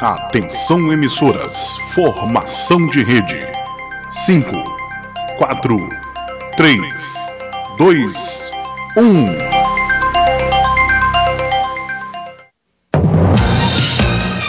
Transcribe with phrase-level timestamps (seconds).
[0.00, 3.38] Atenção emissoras, formação de rede.
[4.24, 4.50] 5,
[5.36, 5.88] 4,
[6.56, 6.82] 3,
[7.76, 8.50] 2,
[8.96, 9.26] 1.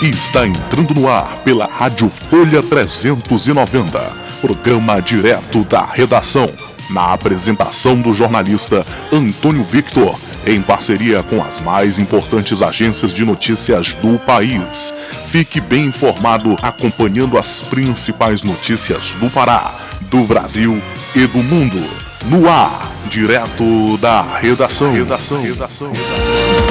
[0.08, 3.99] Está entrando no ar pela Rádio Folha 390,
[4.40, 6.49] programa direto da redação,
[6.90, 13.94] na apresentação do jornalista Antônio Victor em parceria com as mais importantes agências de notícias
[13.95, 14.94] do país.
[15.27, 20.81] Fique bem informado acompanhando as principais notícias do Pará, do Brasil
[21.16, 21.81] e do mundo.
[22.26, 24.91] No ar, direto da redação.
[24.91, 25.41] redação.
[25.41, 25.91] redação.
[25.91, 26.70] redação.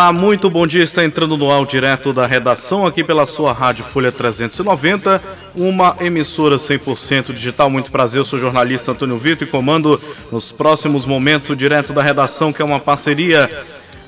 [0.00, 0.82] Olá, muito bom dia.
[0.82, 5.22] Está entrando no ar direto da redação aqui pela sua Rádio Folha 390,
[5.54, 7.68] uma emissora 100% digital.
[7.68, 10.00] Muito prazer, eu sou o jornalista Antônio Vitor e comando
[10.32, 13.50] nos próximos momentos o direto da redação, que é uma parceria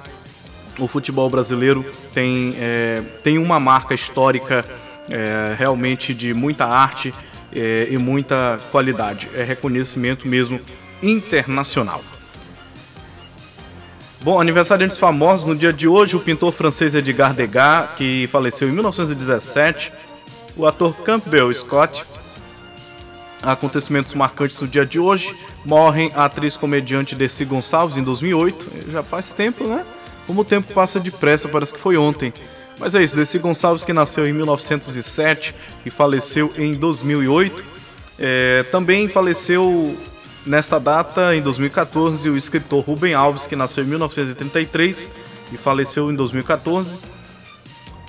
[0.79, 4.65] o futebol brasileiro tem, é, tem uma marca histórica
[5.09, 7.13] é, realmente de muita arte
[7.53, 9.29] é, e muita qualidade.
[9.33, 10.59] É reconhecimento mesmo
[11.01, 12.01] internacional.
[14.21, 18.71] Bom, aniversariantes famosos no dia de hoje, o pintor francês Edgar Degas, que faleceu em
[18.73, 19.93] 1917,
[20.57, 22.03] o ator Campbell Scott.
[23.41, 29.01] Acontecimentos marcantes no dia de hoje, morrem a atriz comediante Desi Gonçalves em 2008, já
[29.01, 29.85] faz tempo, né?
[30.29, 32.31] Como o tempo passa depressa, parece que foi ontem.
[32.79, 37.65] Mas é isso, Desi Gonçalves, que nasceu em 1907 e faleceu em 2008.
[38.19, 39.97] É, também faleceu
[40.45, 45.09] nesta data, em 2014, o escritor Rubem Alves, que nasceu em 1933
[45.51, 46.95] e faleceu em 2014.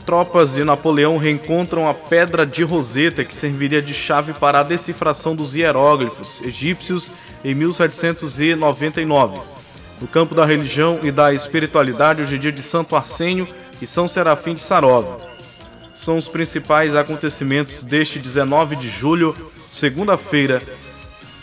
[0.04, 5.34] Tropas de Napoleão reencontram a Pedra de Roseta, que serviria de chave para a decifração
[5.34, 7.10] dos hieróglifos egípcios
[7.42, 9.59] em 1799.
[10.00, 13.46] No campo da religião e da espiritualidade, hoje é dia de Santo Arsênio
[13.82, 15.20] e São Serafim de Sarov.
[15.94, 19.36] São os principais acontecimentos deste 19 de julho,
[19.70, 20.62] segunda-feira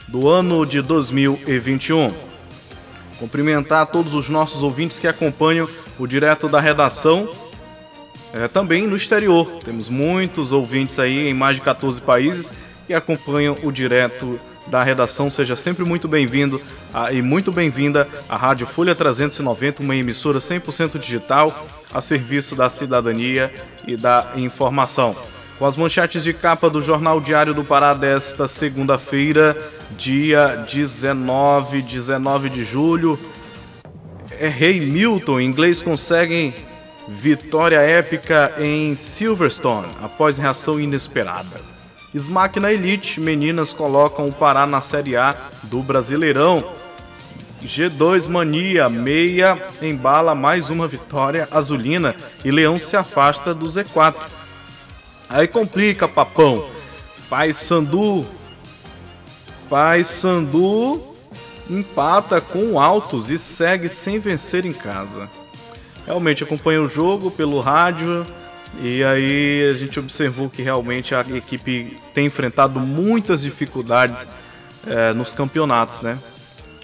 [0.08, 2.12] do ano de 2021.
[3.20, 5.70] Cumprimentar todos os nossos ouvintes que acompanham
[6.00, 7.30] o direto da redação,
[8.34, 9.60] é, também no exterior.
[9.64, 12.52] Temos muitos ouvintes aí em mais de 14 países
[12.88, 14.40] que acompanham o direto
[14.70, 15.30] da redação.
[15.30, 16.62] Seja sempre muito bem-vindo
[16.94, 22.70] ah, e muito bem-vinda à Rádio Folha 390, uma emissora 100% digital a serviço da
[22.70, 23.52] cidadania
[23.86, 25.16] e da informação.
[25.58, 29.58] Com as manchetes de capa do Jornal Diário do Pará desta segunda-feira,
[29.98, 33.20] dia 19, 19 de julho.
[34.40, 36.54] é Rei Milton, inglês conseguem
[37.08, 41.77] vitória épica em Silverstone após reação inesperada.
[42.14, 46.64] Smack na Elite, meninas colocam o Pará na Série A do Brasileirão.
[47.62, 52.16] G2 Mania, meia, embala mais uma vitória azulina
[52.46, 54.28] e Leão se afasta do Z4.
[55.28, 56.70] Aí complica, papão.
[57.30, 58.26] Pai Sandu.
[59.70, 61.02] Pai Sandu
[61.70, 65.30] empata com Altos e segue sem vencer em casa.
[66.06, 68.26] Realmente acompanha o jogo pelo rádio
[68.82, 74.28] e aí a gente observou que realmente a equipe tem enfrentado muitas dificuldades
[74.86, 76.18] é, nos campeonatos, né?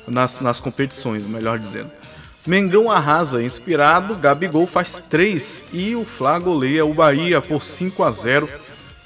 [0.07, 1.91] Nas, nas competições, melhor dizendo.
[2.45, 8.11] Mengão arrasa, inspirado, Gabigol faz 3 e o Fla goleia o Bahia por 5 a
[8.11, 8.49] 0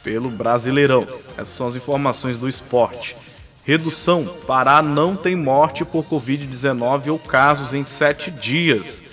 [0.04, 1.06] pelo Brasileirão.
[1.38, 3.16] Essas são as informações do esporte.
[3.64, 9.04] Redução: Pará não tem morte por Covid-19 ou casos em 7 dias.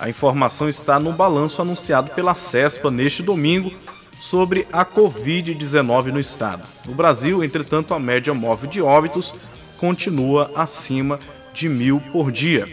[0.00, 3.70] A informação está no balanço anunciado pela CESPA neste domingo
[4.18, 6.66] sobre a Covid-19 no estado.
[6.86, 9.34] No Brasil, entretanto, a média móvel de óbitos
[9.78, 11.18] continua acima
[11.52, 12.66] de mil por dia.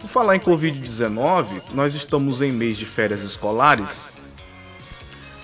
[0.00, 4.04] Por falar em Covid-19, nós estamos em mês de férias escolares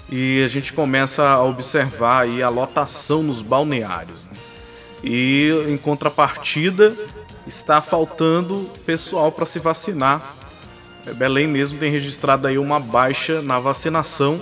[0.08, 4.24] e a gente começa a observar aí a lotação nos balneários.
[4.24, 4.32] Né?
[5.04, 6.96] E em contrapartida,
[7.46, 10.34] está faltando pessoal para se vacinar.
[11.14, 14.40] Belém mesmo tem registrado aí uma baixa na vacinação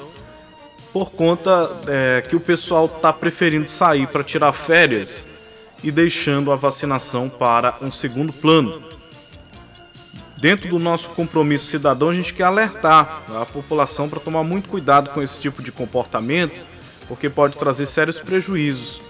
[0.92, 5.26] por conta é, que o pessoal está preferindo sair para tirar férias
[5.82, 8.80] e deixando a vacinação para um segundo plano.
[10.36, 15.10] Dentro do nosso compromisso cidadão, a gente quer alertar a população para tomar muito cuidado
[15.10, 16.64] com esse tipo de comportamento,
[17.08, 19.02] porque pode trazer sérios prejuízos.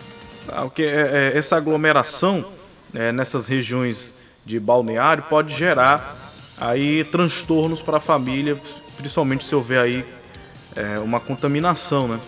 [0.46, 2.46] Porque é, é, essa aglomeração
[2.94, 4.14] é, nessas regiões
[4.44, 6.16] de balneário pode gerar
[6.58, 8.60] aí transtornos para a família,
[8.96, 10.04] principalmente se houver aí
[10.76, 12.20] é, uma contaminação, né,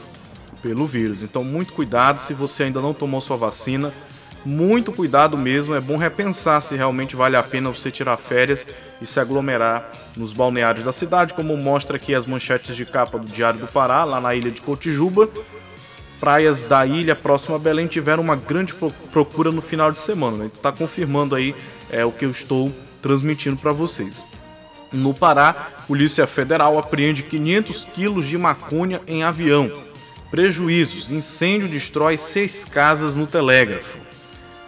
[0.62, 1.22] pelo vírus.
[1.22, 3.92] Então muito cuidado se você ainda não tomou sua vacina,
[4.44, 5.74] muito cuidado mesmo.
[5.74, 8.66] É bom repensar se realmente vale a pena você tirar férias
[9.02, 13.26] e se aglomerar nos balneários da cidade, como mostra aqui as manchetes de capa do
[13.26, 15.28] Diário do Pará, lá na ilha de Cotijuba.
[16.20, 18.72] Praias da ilha próxima a Belém tiveram uma grande
[19.12, 20.38] procura no final de semana.
[20.38, 20.44] Né?
[20.46, 21.54] Então está confirmando aí
[21.90, 22.72] é, o que eu estou
[23.06, 24.24] transmitindo para vocês.
[24.92, 25.52] No Pará,
[25.86, 29.70] Polícia Federal apreende 500 quilos de maconha em avião.
[30.28, 33.98] Prejuízos: incêndio destrói seis casas no telégrafo.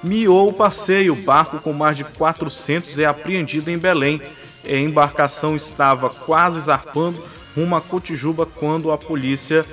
[0.05, 4.23] Miou o passeio, barco com mais de 400 é apreendido em Belém.
[4.65, 7.21] A embarcação estava quase zarpando
[7.57, 9.67] rumo a Cotijuba quando a polícia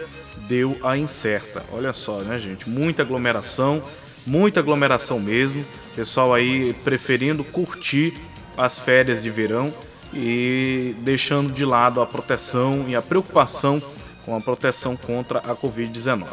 [0.47, 1.63] deu a incerta.
[1.71, 2.67] Olha só, né, gente?
[2.67, 3.83] Muita aglomeração,
[4.25, 5.63] muita aglomeração mesmo.
[5.95, 8.15] Pessoal aí preferindo curtir
[8.57, 9.73] as férias de verão
[10.13, 13.81] e deixando de lado a proteção e a preocupação
[14.25, 16.27] com a proteção contra a Covid-19.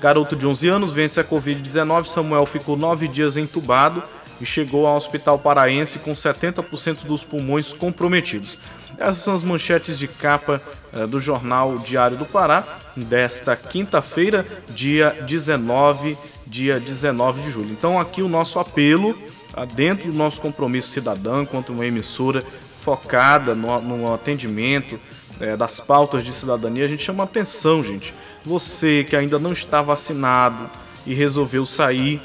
[0.00, 2.06] Garoto de 11 anos vence a Covid-19.
[2.06, 4.02] Samuel ficou nove dias entubado
[4.40, 8.58] e chegou ao hospital paraense com 70% dos pulmões comprometidos.
[8.98, 10.60] Essas são as manchetes de capa
[10.92, 12.64] uh, do jornal Diário do Pará
[12.96, 17.70] desta quinta-feira, dia 19, dia 19 de julho.
[17.72, 19.16] Então aqui o nosso apelo,
[19.74, 22.42] dentro do nosso compromisso cidadão, quanto uma emissora
[22.82, 25.00] focada no, no atendimento
[25.40, 28.12] uh, das pautas de cidadania, a gente chama atenção, gente
[28.44, 30.68] você que ainda não está vacinado
[31.06, 32.20] e resolveu sair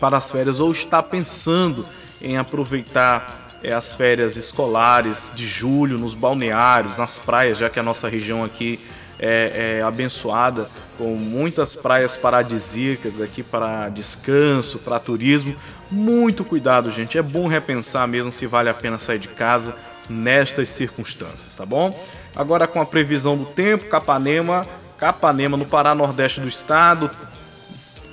[0.00, 1.86] para as férias ou está pensando
[2.20, 7.82] em aproveitar é, as férias escolares de julho nos balneários, nas praias, já que a
[7.82, 8.80] nossa região aqui
[9.18, 15.54] é, é abençoada com muitas praias paradisíacas aqui para descanso, para turismo.
[15.90, 17.18] Muito cuidado, gente.
[17.18, 19.74] É bom repensar mesmo se vale a pena sair de casa
[20.08, 21.90] nestas circunstâncias, tá bom?
[22.34, 24.66] Agora com a previsão do tempo, Capanema
[24.98, 27.10] Capanema, no Pará Nordeste do estado.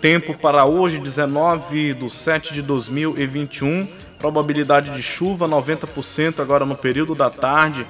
[0.02, 3.88] Tempo para hoje, 19 de 7 de 2021.
[4.20, 7.88] Probabilidade de chuva 90% agora no período da tarde.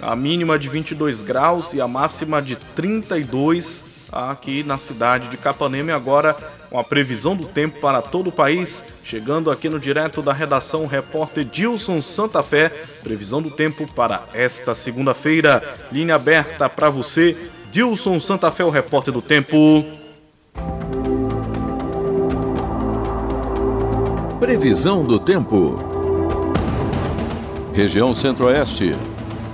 [0.00, 5.90] A mínima de 22 graus e a máxima de 32 aqui na cidade de Capanema.
[5.90, 6.36] E agora
[6.76, 8.84] com a previsão do tempo para todo o país.
[9.02, 12.68] Chegando aqui no direto da redação, repórter Dilson Santa Fé.
[13.02, 15.62] Previsão do tempo para esta segunda-feira.
[15.90, 17.34] Linha aberta para você
[17.70, 19.86] Dilson Santa Fé, o repórter do tempo.
[24.38, 25.78] Previsão do tempo.
[27.72, 28.92] Região Centro-Oeste.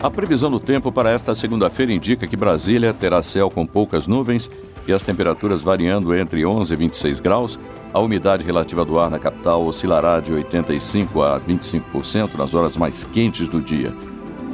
[0.02, 4.50] A previsão do tempo para esta segunda-feira indica que Brasília terá céu com poucas nuvens
[4.86, 7.58] e as temperaturas variando entre 11 e 26 graus,
[7.94, 13.04] A umidade relativa do ar na capital oscilará de 85% a 25% nas horas mais
[13.04, 13.94] quentes do dia.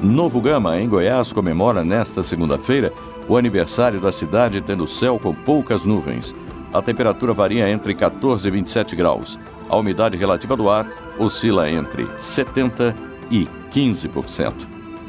[0.03, 2.93] Novo Gama, em Goiás, comemora nesta segunda-feira
[3.29, 6.35] o aniversário da cidade, tendo céu com poucas nuvens.
[6.73, 9.39] A temperatura varia entre 14 e 27 graus.
[9.69, 12.93] A umidade relativa do ar oscila entre 70%
[13.31, 14.53] e 15%.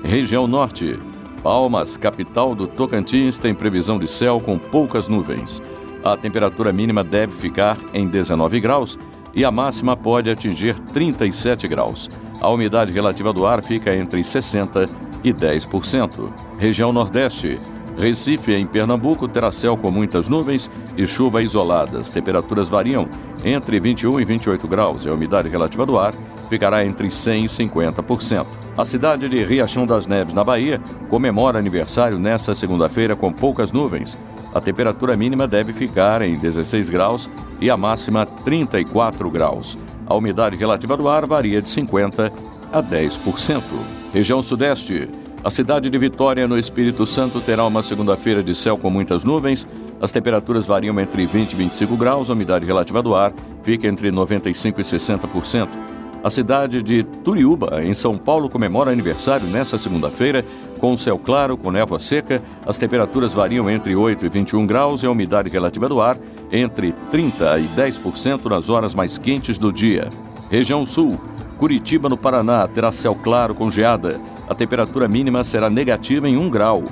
[0.03, 0.99] Região Norte.
[1.41, 5.61] Palmas, capital do Tocantins, tem previsão de céu com poucas nuvens.
[6.03, 8.97] A temperatura mínima deve ficar em 19 graus
[9.33, 12.09] e a máxima pode atingir 37 graus.
[12.41, 14.89] A umidade relativa do ar fica entre 60%
[15.23, 16.31] e 10%.
[16.57, 17.59] Região Nordeste.
[17.99, 22.09] Recife, em Pernambuco, terá céu com muitas nuvens e chuva isoladas.
[22.09, 23.09] Temperaturas variam
[23.43, 26.13] entre 21 e 28 graus e a umidade relativa do ar
[26.49, 28.45] ficará entre 100 e 50%.
[28.77, 30.79] A cidade de Riachão das Neves, na Bahia,
[31.09, 34.17] comemora aniversário nesta segunda-feira com poucas nuvens.
[34.55, 37.29] A temperatura mínima deve ficar em 16 graus
[37.59, 39.77] e a máxima 34 graus.
[40.07, 42.31] A umidade relativa do ar varia de 50
[42.71, 43.61] a 10%.
[44.13, 45.18] Região Sudeste.
[45.41, 49.65] A cidade de Vitória, no Espírito Santo, terá uma segunda-feira de céu com muitas nuvens.
[50.01, 54.11] As temperaturas variam entre 20 e 25 graus, a umidade relativa do ar fica entre
[54.11, 55.69] 95 e 60%.
[56.21, 60.43] A cidade de Turiúba, em São Paulo, comemora aniversário nesta segunda-feira,
[60.77, 62.41] com céu claro, com névoa seca.
[62.65, 66.17] As temperaturas variam entre 8 e 21 graus e a umidade relativa do ar
[66.51, 70.09] entre 30 e 10% nas horas mais quentes do dia.
[70.51, 71.17] Região Sul.
[71.59, 74.21] Curitiba, no Paraná, terá céu claro com geada.
[74.47, 76.83] A temperatura mínima será negativa em 1 grau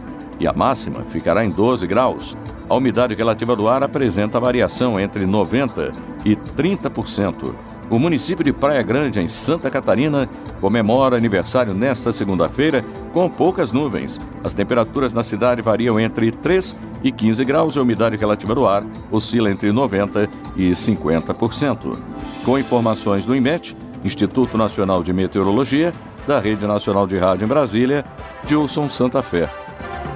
[0.42, 2.36] e a máxima ficará em 12 graus.
[2.70, 5.94] A umidade relativa do ar apresenta variação entre 90%
[6.26, 7.54] e 30%.
[7.90, 10.28] O município de Praia Grande, em Santa Catarina,
[10.60, 12.84] comemora aniversário nesta segunda-feira
[13.14, 14.20] com poucas nuvens.
[14.44, 18.68] As temperaturas na cidade variam entre 3 e 15 graus e a umidade relativa do
[18.68, 21.98] ar oscila entre 90% e 50%.
[22.44, 23.74] Com informações do IMET,
[24.08, 25.94] Instituto Nacional de Meteorologia,
[26.26, 28.06] da Rede Nacional de Rádio em Brasília,
[28.48, 29.50] Gilson Santa Fé.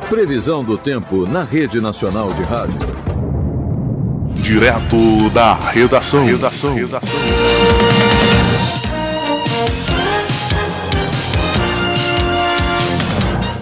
[0.10, 2.80] Previsão do tempo na Rede Nacional de Rádio.
[4.36, 6.24] Direto da redação.
[6.24, 6.74] Redação.
[6.74, 7.20] redação.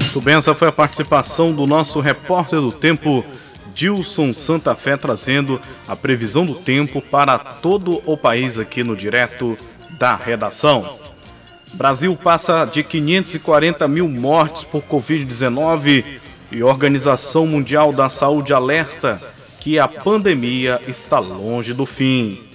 [0.03, 3.25] Muito bem, essa foi a participação do nosso repórter do tempo,
[3.74, 9.57] Dilson Santa Fé, trazendo a previsão do tempo para todo o país aqui no Direto
[9.91, 10.98] da redação.
[11.74, 16.03] Brasil passa de 540 mil mortes por Covid-19
[16.51, 19.22] e Organização Mundial da Saúde alerta
[19.60, 22.49] que a pandemia está longe do fim.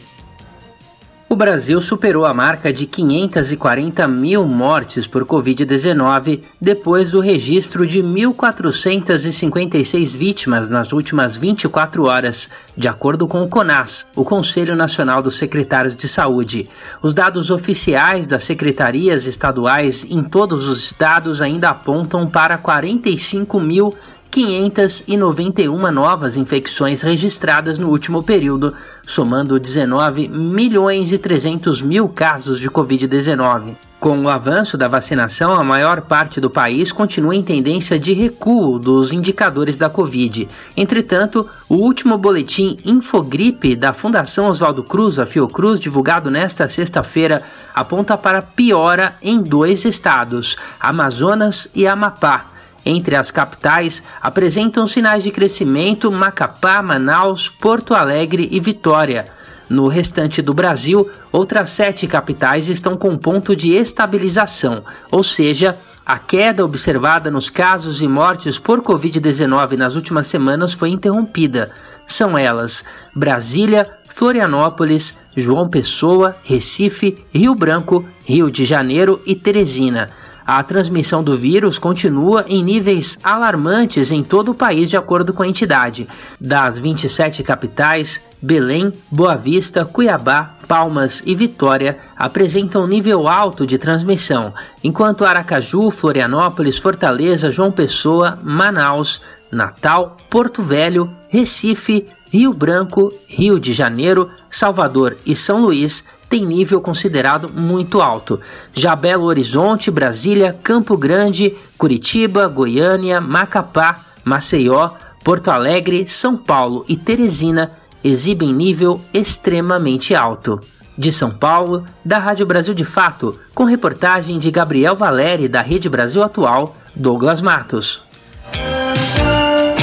[1.35, 8.01] O Brasil superou a marca de 540 mil mortes por Covid-19 depois do registro de
[8.01, 15.35] 1.456 vítimas nas últimas 24 horas, de acordo com o CONAS, o Conselho Nacional dos
[15.35, 16.71] Secretários de Saúde.
[17.03, 23.93] Os dados oficiais das secretarias estaduais em todos os estados ainda apontam para 45 mil
[24.35, 28.75] 591 novas infecções registradas no último período,
[29.07, 33.77] somando 19 milhões e 300 mil casos de Covid-19.
[34.01, 38.77] Com o avanço da vacinação, a maior parte do país continua em tendência de recuo
[38.77, 40.49] dos indicadores da Covid.
[40.77, 47.41] Entretanto, o último boletim Infogripe da Fundação Oswaldo Cruz, a Fiocruz, divulgado nesta sexta-feira,
[47.73, 52.54] aponta para piora em dois estados, Amazonas e Amapá
[52.85, 59.25] entre as capitais, apresentam sinais de crescimento Macapá, Manaus, Porto Alegre e Vitória.
[59.69, 66.19] No restante do Brasil, outras sete capitais estão com ponto de estabilização, ou seja, a
[66.19, 71.71] queda observada nos casos e mortes por Covid-19 nas últimas semanas foi interrompida.
[72.07, 80.11] São elas Brasília, Florianópolis, João Pessoa, Recife, Rio Branco, Rio de Janeiro e Teresina.
[80.47, 85.43] A transmissão do vírus continua em níveis alarmantes em todo o país, de acordo com
[85.43, 86.07] a entidade.
[86.39, 94.53] Das 27 capitais, Belém, Boa Vista, Cuiabá, Palmas e Vitória apresentam nível alto de transmissão,
[94.83, 103.73] enquanto Aracaju, Florianópolis, Fortaleza, João Pessoa, Manaus, Natal, Porto Velho, Recife, Rio Branco, Rio de
[103.73, 108.41] Janeiro, Salvador e São Luís tem nível considerado muito alto.
[108.75, 114.91] Já Belo Horizonte, Brasília, Campo Grande, Curitiba, Goiânia, Macapá, Maceió,
[115.23, 117.71] Porto Alegre, São Paulo e Teresina
[118.03, 120.61] exibem nível extremamente alto.
[120.99, 125.89] De São Paulo, da Rádio Brasil de Fato, com reportagem de Gabriel Valeri da Rede
[125.89, 128.03] Brasil Atual, Douglas Matos.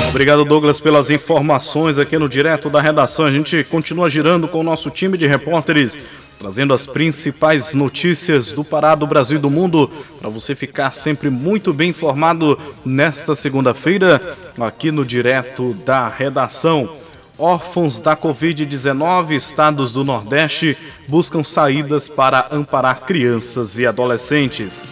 [0.10, 3.24] Obrigado, Douglas, pelas informações aqui no Direto da Redação.
[3.24, 5.98] A gente continua girando com o nosso time de repórteres,
[6.42, 11.30] trazendo as principais notícias do Pará, do Brasil e do mundo, para você ficar sempre
[11.30, 16.98] muito bem informado nesta segunda-feira, aqui no Direto da Redação.
[17.38, 20.76] Órfãos da Covid-19, estados do Nordeste
[21.08, 24.91] buscam saídas para amparar crianças e adolescentes.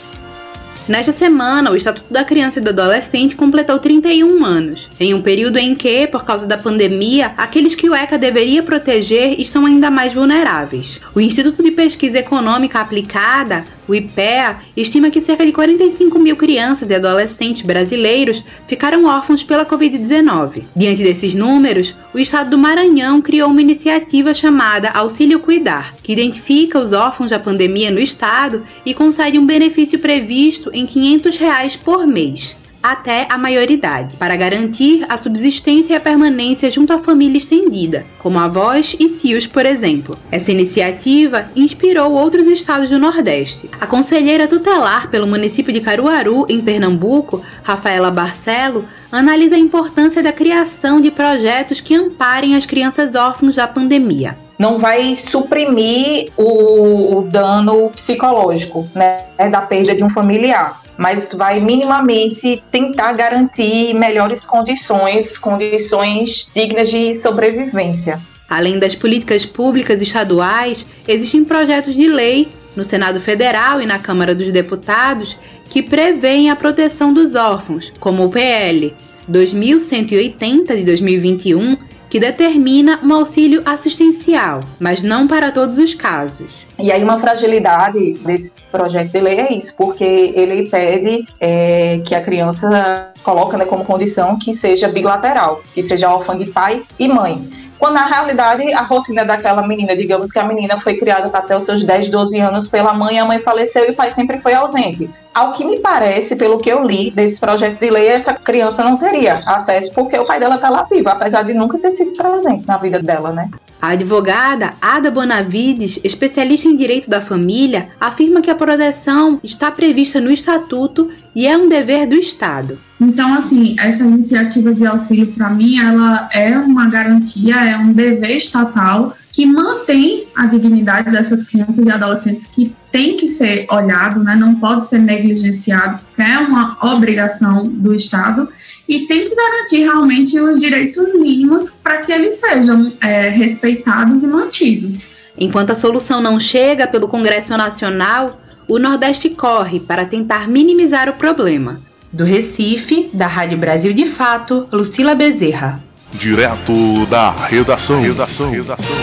[0.87, 5.57] Nesta semana, o Estatuto da Criança e do Adolescente completou 31 anos, em um período
[5.57, 10.13] em que, por causa da pandemia, aqueles que o ECA deveria proteger estão ainda mais
[10.13, 10.99] vulneráveis.
[11.13, 16.89] O Instituto de Pesquisa Econômica Aplicada o IPEA estima que cerca de 45 mil crianças
[16.89, 20.63] e adolescentes brasileiros ficaram órfãos pela Covid-19.
[20.75, 26.79] Diante desses números, o estado do Maranhão criou uma iniciativa chamada Auxílio Cuidar, que identifica
[26.79, 32.05] os órfãos da pandemia no estado e concede um benefício previsto em 500 reais por
[32.05, 38.05] mês até a maioridade, para garantir a subsistência e a permanência junto à família estendida,
[38.19, 40.17] como avós e tios, por exemplo.
[40.31, 43.69] Essa iniciativa inspirou outros estados do Nordeste.
[43.79, 50.31] A conselheira tutelar pelo município de Caruaru, em Pernambuco, Rafaela Barcelo, analisa a importância da
[50.31, 57.89] criação de projetos que amparem as crianças órfãs da pandemia não vai suprimir o, dano
[57.91, 66.51] psicológico, né, da perda de um familiar mas vai minimamente tentar garantir melhores condições, condições
[66.53, 68.19] dignas de sobrevivência.
[68.49, 74.35] Além das políticas públicas estaduais, existem projetos de lei no Senado Federal e na Câmara
[74.35, 75.37] dos Deputados
[75.69, 78.93] que prevêem a proteção dos órfãos, como o PL
[79.25, 81.77] 2180 de 2021,
[82.09, 86.68] que determina um auxílio assistencial, mas não para todos os casos.
[86.79, 92.15] E aí uma fragilidade desse projeto de lei é isso, porque ele pede é, que
[92.15, 97.07] a criança coloca né, como condição que seja bilateral, que seja órfã de pai e
[97.07, 97.59] mãe.
[97.77, 101.63] Quando na realidade a rotina daquela menina, digamos que a menina foi criada até os
[101.63, 105.09] seus 10, 12 anos pela mãe, a mãe faleceu e o pai sempre foi ausente.
[105.33, 108.97] Ao que me parece, pelo que eu li desse projeto de lei, essa criança não
[108.97, 112.67] teria acesso porque o pai dela está lá vivo, apesar de nunca ter sido presente
[112.67, 113.49] na vida dela, né?
[113.81, 120.19] A advogada Ada Bonavides, especialista em direito da família, afirma que a proteção está prevista
[120.19, 122.77] no Estatuto e é um dever do Estado.
[122.99, 128.37] Então, assim, essa iniciativa de auxílio, para mim, ela é uma garantia, é um dever
[128.37, 134.35] estatal que mantém a dignidade dessas crianças e adolescentes que tem que ser olhado, né,
[134.35, 138.49] não pode ser negligenciado, é uma obrigação do Estado
[138.85, 144.27] e tem que garantir realmente os direitos mínimos para que eles sejam é, respeitados e
[144.27, 145.31] mantidos.
[145.37, 151.13] Enquanto a solução não chega pelo Congresso Nacional, o Nordeste corre para tentar minimizar o
[151.13, 151.79] problema.
[152.11, 155.81] Do Recife, da Rádio Brasil de Fato, Lucila Bezerra.
[156.13, 158.01] Direto da redação.
[158.01, 158.49] redação.
[158.49, 158.95] redação.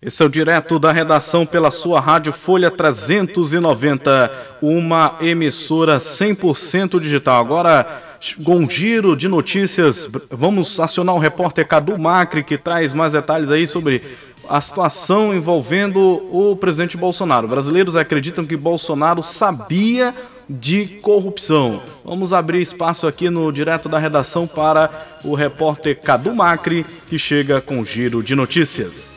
[0.00, 7.40] Esse é o direto da redação pela sua Rádio Folha 390, uma emissora 100% digital.
[7.40, 8.02] Agora,
[8.42, 13.50] com um giro de notícias, vamos acionar o repórter Cadu Macri, que traz mais detalhes
[13.50, 14.02] aí sobre
[14.48, 17.48] a situação envolvendo o presidente Bolsonaro.
[17.48, 20.14] Brasileiros acreditam que Bolsonaro sabia
[20.48, 21.82] de corrupção.
[22.04, 24.90] Vamos abrir espaço aqui no direto da redação para
[25.24, 29.12] o repórter Cadu Macri, que chega com giro de notícias.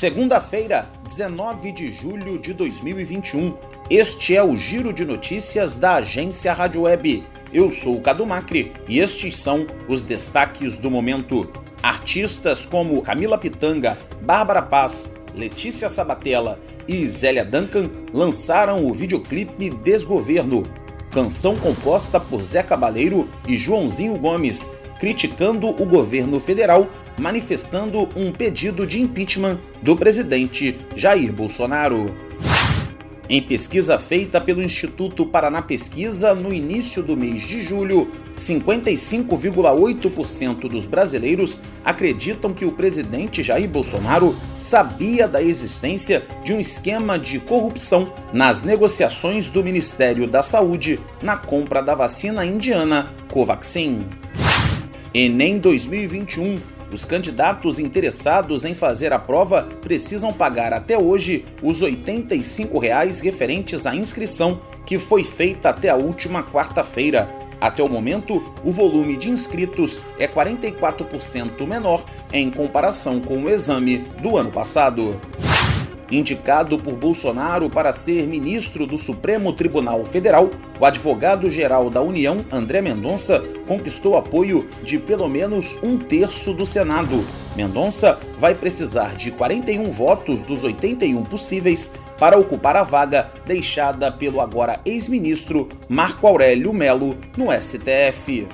[0.00, 3.54] Segunda-feira, 19 de julho de 2021.
[3.90, 7.22] Este é o Giro de Notícias da agência Rádio Web.
[7.52, 11.52] Eu sou o Cadu Macri e estes são os destaques do momento.
[11.82, 16.58] Artistas como Camila Pitanga, Bárbara Paz, Letícia Sabatella
[16.88, 20.62] e Zélia Duncan lançaram o videoclipe Desgoverno,
[21.10, 28.86] canção composta por Zé Cabaleiro e Joãozinho Gomes, criticando o governo federal manifestando um pedido
[28.86, 32.14] de impeachment do presidente Jair Bolsonaro.
[33.28, 40.84] Em pesquisa feita pelo Instituto Paraná Pesquisa no início do mês de julho, 55,8% dos
[40.84, 48.12] brasileiros acreditam que o presidente Jair Bolsonaro sabia da existência de um esquema de corrupção
[48.32, 54.00] nas negociações do Ministério da Saúde na compra da vacina indiana Covaxin.
[55.12, 56.60] Enem 2021
[56.92, 63.86] os candidatos interessados em fazer a prova precisam pagar até hoje os 85 reais referentes
[63.86, 67.28] à inscrição que foi feita até a última quarta-feira.
[67.60, 73.98] Até o momento, o volume de inscritos é 44% menor em comparação com o exame
[74.20, 75.20] do ano passado.
[76.10, 82.82] Indicado por Bolsonaro para ser ministro do Supremo Tribunal Federal, o advogado-geral da União, André
[82.82, 87.24] Mendonça, conquistou apoio de pelo menos um terço do Senado.
[87.54, 94.40] Mendonça vai precisar de 41 votos dos 81 possíveis para ocupar a vaga deixada pelo
[94.40, 98.48] agora ex-ministro Marco Aurélio Melo no STF.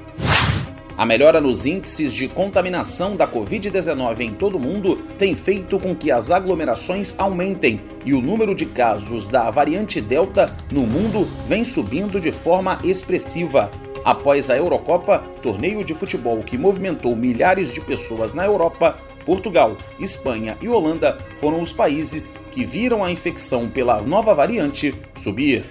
[0.96, 5.94] A melhora nos índices de contaminação da Covid-19 em todo o mundo tem feito com
[5.94, 11.66] que as aglomerações aumentem e o número de casos da variante Delta no mundo vem
[11.66, 13.70] subindo de forma expressiva.
[14.02, 20.56] Após a Eurocopa, torneio de futebol que movimentou milhares de pessoas na Europa, Portugal, Espanha
[20.62, 25.62] e Holanda foram os países que viram a infecção pela nova variante subir.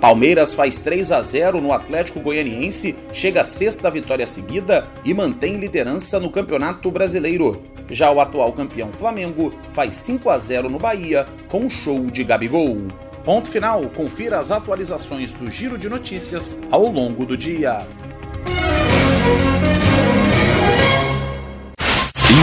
[0.00, 5.58] Palmeiras faz 3 a 0 no Atlético Goianiense, chega à sexta vitória seguida e mantém
[5.58, 7.62] liderança no Campeonato Brasileiro.
[7.90, 12.24] Já o atual campeão Flamengo faz 5 a 0 no Bahia com um show de
[12.24, 12.78] Gabigol.
[13.22, 17.86] Ponto final, confira as atualizações do Giro de Notícias ao longo do dia.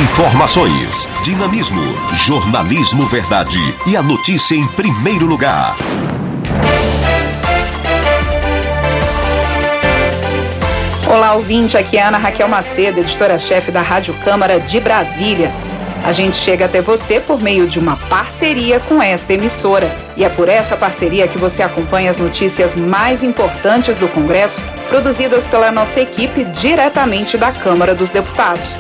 [0.04, 1.82] Informações, dinamismo,
[2.20, 5.76] jornalismo verdade e a notícia em primeiro lugar.
[11.18, 11.76] Olá, ouvinte.
[11.76, 15.52] Aqui é Ana Raquel Macedo, editora-chefe da Rádio Câmara de Brasília.
[16.04, 19.92] A gente chega até você por meio de uma parceria com esta emissora.
[20.16, 25.48] E é por essa parceria que você acompanha as notícias mais importantes do Congresso, produzidas
[25.48, 28.78] pela nossa equipe diretamente da Câmara dos Deputados.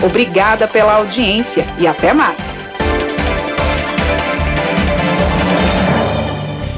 [0.00, 2.70] Obrigada pela audiência e até mais.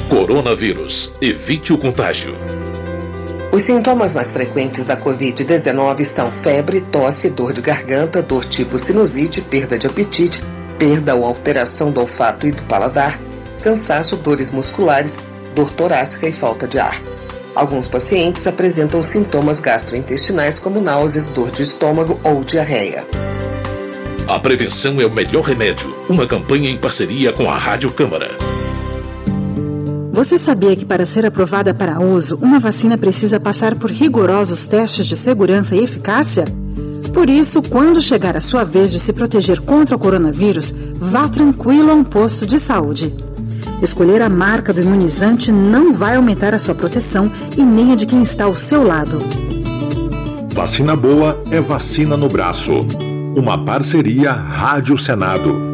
[0.08, 1.12] Coronavírus.
[1.20, 2.63] Evite o contágio.
[3.54, 9.40] Os sintomas mais frequentes da Covid-19 são febre, tosse, dor de garganta, dor tipo sinusite,
[9.40, 10.40] perda de apetite,
[10.76, 13.16] perda ou alteração do olfato e do paladar,
[13.62, 15.14] cansaço, dores musculares,
[15.54, 17.00] dor torácica e falta de ar.
[17.54, 23.04] Alguns pacientes apresentam sintomas gastrointestinais como náuseas, dor de estômago ou diarreia.
[24.26, 25.94] A prevenção é o melhor remédio.
[26.08, 28.32] Uma campanha em parceria com a Rádio Câmara.
[30.14, 35.08] Você sabia que para ser aprovada para uso, uma vacina precisa passar por rigorosos testes
[35.08, 36.44] de segurança e eficácia?
[37.12, 41.90] Por isso, quando chegar a sua vez de se proteger contra o coronavírus, vá tranquilo
[41.90, 43.12] a um posto de saúde.
[43.82, 48.06] Escolher a marca do imunizante não vai aumentar a sua proteção e nem a de
[48.06, 49.18] quem está ao seu lado.
[50.54, 52.86] Vacina boa é vacina no braço.
[53.36, 55.73] Uma parceria Rádio Senado.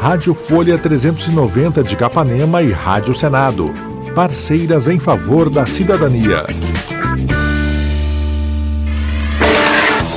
[0.00, 3.70] Rádio Folha 390 de Capanema e Rádio Senado.
[4.14, 6.46] Parceiras em favor da cidadania.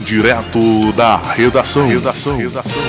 [0.00, 1.86] Direto da redação.
[1.86, 2.36] Redação.
[2.36, 2.80] redação.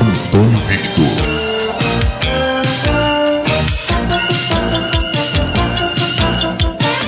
[0.00, 1.04] Antônio Victor.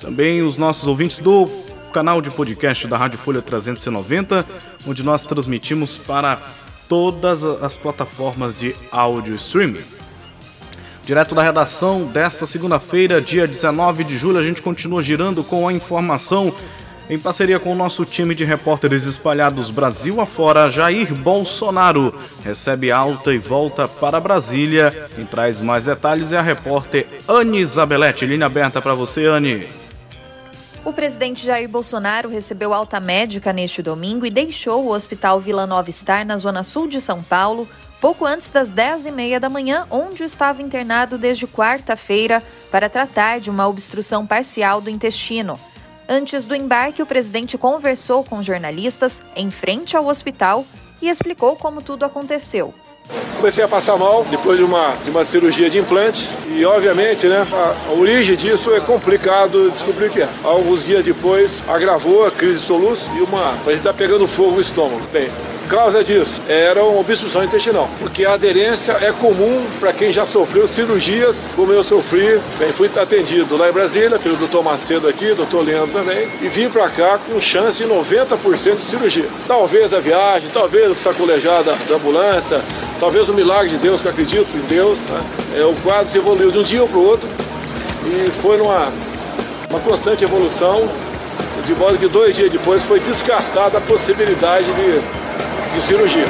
[0.00, 1.46] Também os nossos ouvintes do
[1.92, 4.46] canal de podcast da Rádio Folha 390,
[4.86, 6.40] onde nós transmitimos para
[6.88, 10.01] todas as plataformas de áudio streaming.
[11.04, 15.72] Direto da redação desta segunda-feira, dia 19 de julho, a gente continua girando com a
[15.72, 16.54] informação
[17.10, 23.34] em parceria com o nosso time de repórteres espalhados Brasil afora, Jair Bolsonaro recebe alta
[23.34, 24.92] e volta para Brasília.
[25.14, 28.24] Quem traz mais detalhes é a repórter Anne Isabelete.
[28.24, 29.68] Linha aberta para você, Anne.
[30.84, 35.90] O presidente Jair Bolsonaro recebeu alta médica neste domingo e deixou o Hospital Vila Nova
[35.90, 37.68] Star, na zona sul de São Paulo,
[38.02, 43.68] pouco antes das 10h30 da manhã, onde estava internado desde quarta-feira para tratar de uma
[43.68, 45.56] obstrução parcial do intestino.
[46.08, 50.66] Antes do embarque, o presidente conversou com jornalistas em frente ao hospital
[51.00, 52.74] e explicou como tudo aconteceu.
[53.36, 57.46] Comecei a passar mal depois de uma, de uma cirurgia de implante e, obviamente, né,
[57.52, 60.28] a, a origem disso é complicado descobrir o que é.
[60.42, 63.50] Alguns dias depois, agravou a crise de soluço e uma.
[63.50, 65.02] A gente está pegando fogo no estômago.
[65.12, 65.30] Bem,
[65.62, 70.66] causa disso era uma obstrução intestinal, porque a aderência é comum para quem já sofreu
[70.66, 72.40] cirurgias, como eu sofri.
[72.58, 76.68] Bem, fui atendido lá em Brasília pelo doutor Macedo aqui, doutor Leandro também, e vim
[76.68, 79.28] para cá com chance de 90% de cirurgia.
[79.46, 82.60] Talvez a viagem, talvez a sacolejada da ambulância,
[83.00, 85.20] talvez o milagre de Deus, que eu acredito em Deus, né?
[85.56, 87.28] é, o quadro se evoluiu de um dia para o outro
[88.06, 88.90] e foi numa
[89.70, 90.86] uma constante evolução,
[91.64, 95.21] de modo que dois dias depois foi descartada a possibilidade de
[95.72, 96.26] de cirurgia.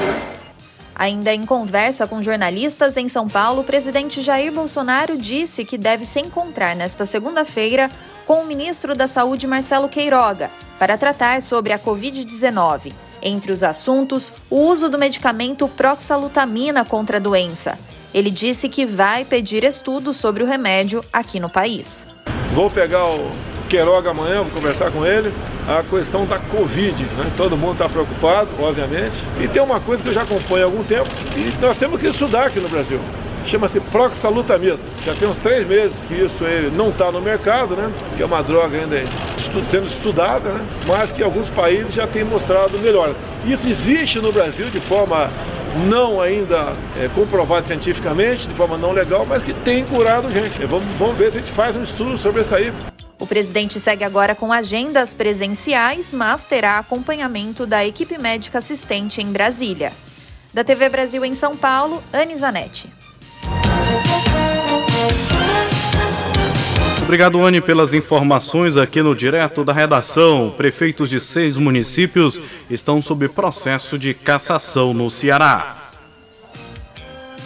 [0.94, 6.04] Ainda em conversa com jornalistas em São Paulo, o presidente Jair Bolsonaro disse que deve
[6.04, 7.90] se encontrar nesta segunda-feira
[8.26, 12.92] com o ministro da Saúde, Marcelo Queiroga, para tratar sobre a Covid-19.
[13.20, 17.78] Entre os assuntos, o uso do medicamento proxalutamina contra a doença.
[18.12, 22.06] Ele disse que vai pedir estudos sobre o remédio aqui no país.
[22.52, 23.30] Vou pegar o
[23.72, 25.32] Queiroga amanhã, vou conversar com ele.
[25.66, 27.32] A questão da Covid, né?
[27.38, 29.24] Todo mundo está preocupado, obviamente.
[29.40, 32.06] E tem uma coisa que eu já acompanho há algum tempo e nós temos que
[32.06, 33.00] estudar aqui no Brasil.
[33.46, 34.78] Chama-se proxalutamida.
[35.06, 36.44] Já tem uns três meses que isso
[36.76, 37.90] não está no mercado, né?
[38.14, 39.02] Que é uma droga ainda
[39.70, 40.66] sendo estudada, né?
[40.86, 43.14] Mas que alguns países já têm mostrado melhor.
[43.46, 45.30] Isso existe no Brasil de forma
[45.88, 47.08] não ainda é,
[47.64, 50.62] cientificamente, de forma não legal, mas que tem curado gente.
[50.66, 52.70] Vamos, vamos ver se a gente faz um estudo sobre isso aí.
[53.22, 59.30] O presidente segue agora com agendas presenciais, mas terá acompanhamento da equipe médica assistente em
[59.30, 59.92] Brasília.
[60.52, 62.88] Da TV Brasil em São Paulo, Anisanete.
[67.00, 70.52] Obrigado, Anne, pelas informações aqui no Direto da Redação.
[70.56, 75.81] Prefeitos de seis municípios estão sob processo de cassação no Ceará.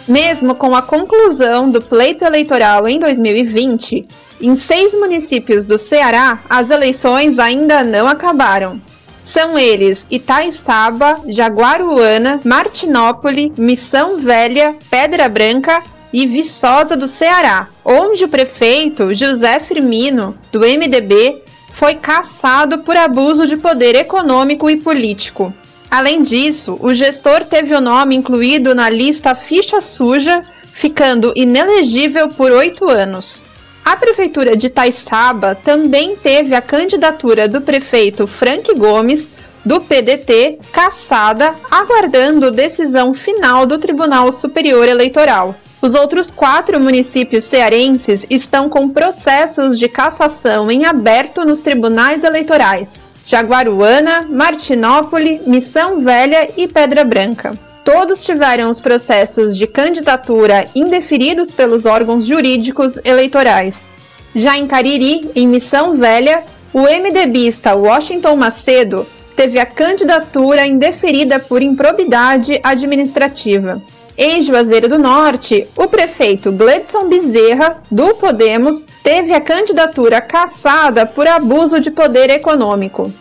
[0.07, 4.07] Mesmo com a conclusão do pleito eleitoral em 2020,
[4.39, 8.79] em seis municípios do Ceará, as eleições ainda não acabaram.
[9.19, 18.29] São eles Itaiçaba, Jaguaruana, Martinópole, Missão Velha, Pedra Branca e Viçosa do Ceará, onde o
[18.29, 25.53] prefeito José Firmino, do MDB, foi caçado por abuso de poder econômico e político.
[25.89, 30.41] Além disso, o gestor teve o nome incluído na lista ficha suja,
[30.73, 33.45] ficando inelegível por oito anos.
[33.83, 39.31] A prefeitura de Taiçaba também teve a candidatura do prefeito Frank Gomes,
[39.63, 45.55] do PDT, cassada, aguardando decisão final do Tribunal Superior Eleitoral.
[45.81, 52.99] Os outros quatro municípios cearenses estão com processos de cassação em aberto nos tribunais eleitorais,
[53.27, 57.59] Jaguaruana, Martinópole, Missão Velha e Pedra Branca.
[57.83, 63.91] Todos tiveram os processos de candidatura indeferidos pelos órgãos jurídicos eleitorais.
[64.33, 71.61] Já em Cariri, em Missão Velha, o MDBista Washington Macedo teve a candidatura indeferida por
[71.61, 73.81] improbidade administrativa.
[74.17, 81.27] Em Juazeiro do Norte, o prefeito Gledson Bezerra, do Podemos, teve a candidatura cassada por
[81.27, 83.13] abuso de poder econômico.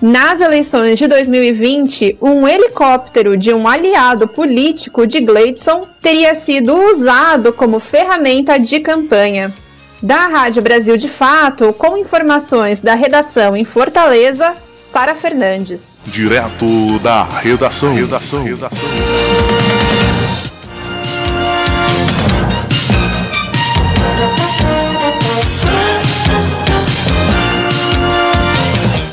[0.00, 7.52] Nas eleições de 2020, um helicóptero de um aliado político de Gleidson teria sido usado
[7.52, 9.52] como ferramenta de campanha.
[10.00, 15.94] Da Rádio Brasil de Fato, com informações da redação em Fortaleza, Sara Fernandes.
[16.06, 17.92] Direto da redação.
[17.92, 18.44] redação.
[18.44, 18.88] redação.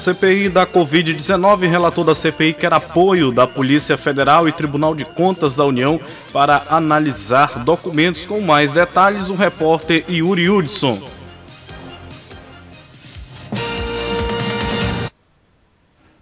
[0.06, 5.56] CPI da Covid-19, relator da CPI quer apoio da Polícia Federal e Tribunal de Contas
[5.56, 6.00] da União
[6.32, 9.30] para analisar documentos com mais detalhes.
[9.30, 11.02] O repórter Yuri Hudson.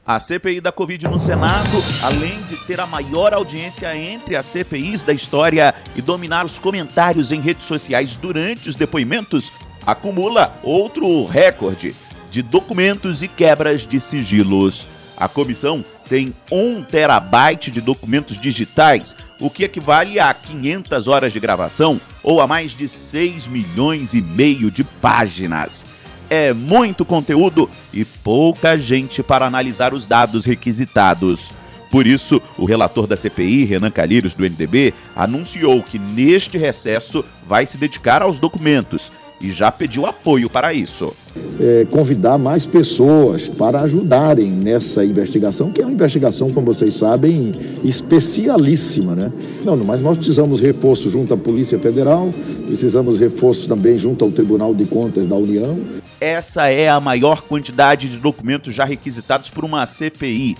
[0.07, 5.03] A CPI da Covid no Senado, além de ter a maior audiência entre as CPIs
[5.03, 9.51] da história e dominar os comentários em redes sociais durante os depoimentos,
[9.85, 11.93] acumula outro recorde
[12.33, 14.87] de documentos e quebras de sigilos.
[15.15, 21.39] A comissão tem 1 terabyte de documentos digitais, o que equivale a 500 horas de
[21.39, 25.85] gravação ou a mais de 6 milhões e meio de páginas
[26.27, 31.53] é muito conteúdo e pouca gente para analisar os dados requisitados.
[31.91, 37.67] Por isso, o relator da CPI, Renan Calheiros, do MDB, anunciou que neste recesso vai
[37.67, 39.11] se dedicar aos documentos
[39.43, 41.13] e já pediu apoio para isso.
[41.59, 47.51] É, convidar mais pessoas para ajudarem nessa investigação, que é uma investigação, como vocês sabem,
[47.83, 49.31] especialíssima, né?
[49.65, 52.33] Não, mas nós precisamos reforço junto à Polícia Federal,
[52.65, 55.77] precisamos reforço também junto ao Tribunal de Contas da União.
[56.21, 60.55] Essa é a maior quantidade de documentos já requisitados por uma CPI.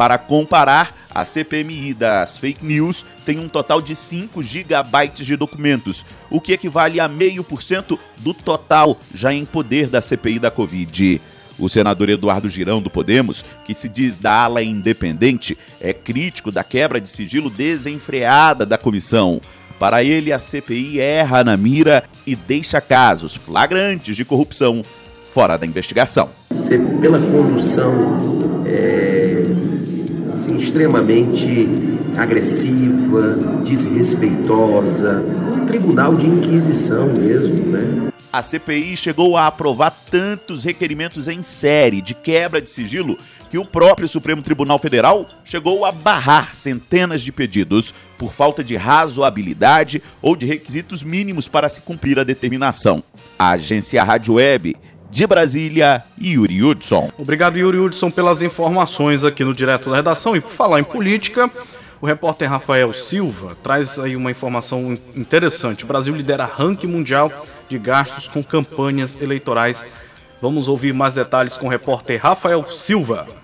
[0.00, 6.06] Para comparar, a CPMI das fake news tem um total de 5 gigabytes de documentos,
[6.30, 10.50] o que equivale a meio por cento do total já em poder da CPI da
[10.50, 11.20] Covid.
[11.58, 16.64] O senador Eduardo Girão do Podemos, que se diz da ala independente, é crítico da
[16.64, 19.38] quebra de sigilo desenfreada da comissão.
[19.78, 24.82] Para ele, a CPI erra na mira e deixa casos flagrantes de corrupção
[25.34, 26.30] fora da investigação.
[26.56, 29.19] Ser pela condução é,
[30.30, 31.68] assim, extremamente
[32.16, 38.10] agressiva, desrespeitosa, um tribunal de inquisição mesmo, né?
[38.32, 43.18] A CPI chegou a aprovar tantos requerimentos em série de quebra de sigilo
[43.50, 48.76] que o próprio Supremo Tribunal Federal chegou a barrar centenas de pedidos por falta de
[48.76, 53.02] razoabilidade ou de requisitos mínimos para se cumprir a determinação.
[53.36, 54.76] A agência Rádio Web
[55.10, 57.10] de Brasília, Yuri Hudson.
[57.18, 60.36] Obrigado, Yuri Hudson, pelas informações aqui no Direto da Redação.
[60.36, 61.50] E por falar em política,
[62.00, 65.84] o repórter Rafael Silva traz aí uma informação interessante.
[65.84, 67.30] O Brasil lidera ranking mundial
[67.68, 69.84] de gastos com campanhas eleitorais.
[70.40, 73.39] Vamos ouvir mais detalhes com o repórter Rafael Silva.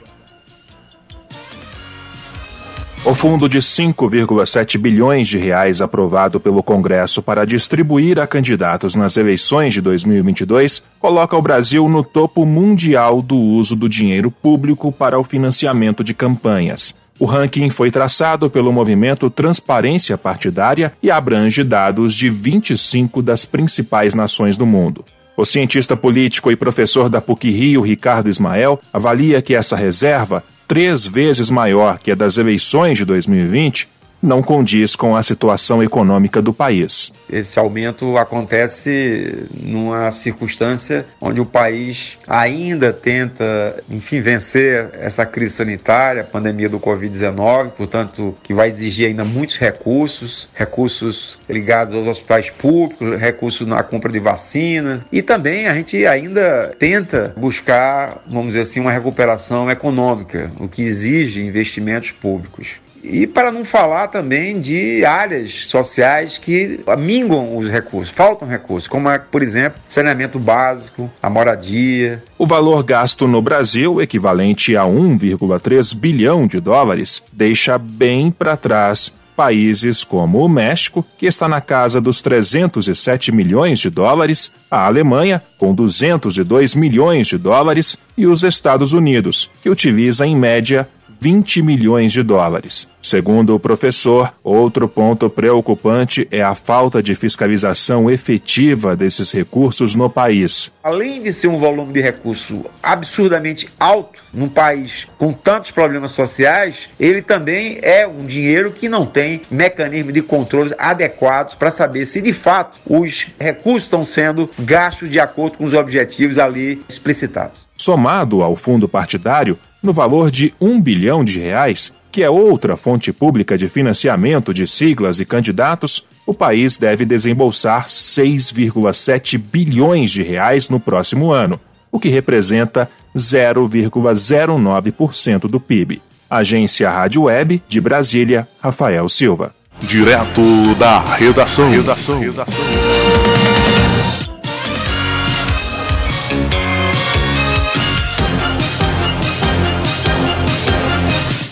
[3.07, 9.17] O fundo de 5,7 bilhões de reais aprovado pelo Congresso para distribuir a candidatos nas
[9.17, 15.21] eleições de 2022 coloca o Brasil no topo mundial do uso do dinheiro público para
[15.21, 16.97] o financiamento de campanhas.
[17.17, 24.17] O ranking foi traçado pelo movimento Transparência Partidária e abrange dados de 25 das principais
[24.17, 25.05] nações do mundo.
[25.37, 31.07] O cientista político e professor da PUC Rio, Ricardo Ismael, avalia que essa reserva três
[31.07, 33.89] vezes maior que a das eleições de 2020,
[34.23, 37.13] não condiz com a situação econômica do país.
[37.31, 46.23] Esse aumento acontece numa circunstância onde o país ainda tenta, enfim, vencer essa crise sanitária,
[46.23, 52.51] a pandemia do Covid-19, portanto, que vai exigir ainda muitos recursos, recursos ligados aos hospitais
[52.51, 58.61] públicos, recursos na compra de vacinas, e também a gente ainda tenta buscar, vamos dizer
[58.61, 62.86] assim, uma recuperação econômica, o que exige investimentos públicos.
[63.09, 69.09] E para não falar também de áreas sociais que minguam os recursos, faltam recursos, como,
[69.31, 72.23] por exemplo, saneamento básico, a moradia.
[72.37, 79.15] O valor gasto no Brasil, equivalente a 1,3 bilhão de dólares, deixa bem para trás
[79.37, 85.43] países como o México, que está na casa dos 307 milhões de dólares, a Alemanha,
[85.59, 90.89] com 202 milhões de dólares, e os Estados Unidos, que utiliza em média
[91.21, 92.89] 20 milhões de dólares.
[93.03, 100.11] Segundo o professor, outro ponto preocupante é a falta de fiscalização efetiva desses recursos no
[100.11, 100.73] país.
[100.83, 106.89] Além de ser um volume de recurso absurdamente alto num país com tantos problemas sociais,
[106.99, 112.21] ele também é um dinheiro que não tem mecanismo de controle adequados para saber se
[112.21, 117.66] de fato os recursos estão sendo gastos de acordo com os objetivos ali explicitados.
[117.77, 123.13] Somado ao fundo partidário, no valor de um bilhão de reais, que é outra fonte
[123.13, 130.69] pública de financiamento de siglas e candidatos, o país deve desembolsar 6,7 bilhões de reais
[130.69, 131.61] no próximo ano,
[131.93, 136.03] o que representa 0,09% do PIB.
[136.29, 139.55] Agência Rádio Web de Brasília, Rafael Silva.
[139.81, 141.69] Direto da redação.
[141.69, 142.19] redação.
[142.19, 142.65] redação.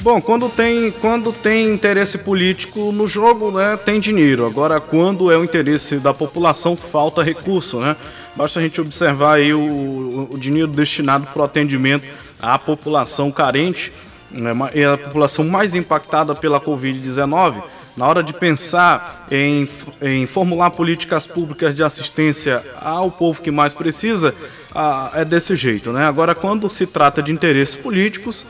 [0.05, 4.45] Bom, quando tem, quando tem interesse político no jogo, né, tem dinheiro.
[4.45, 7.97] Agora, quando é o interesse da população, falta recurso, né?
[8.37, 12.05] Basta a gente observar aí o, o dinheiro destinado para o atendimento
[12.39, 13.91] a população carente
[14.31, 17.63] né, e a população mais impactada pela Covid-19,
[17.97, 19.67] na hora de pensar em,
[20.03, 24.35] em formular políticas públicas de assistência ao povo que mais precisa,
[24.75, 26.05] ah, é desse jeito, né?
[26.05, 28.45] Agora, quando se trata de interesses políticos,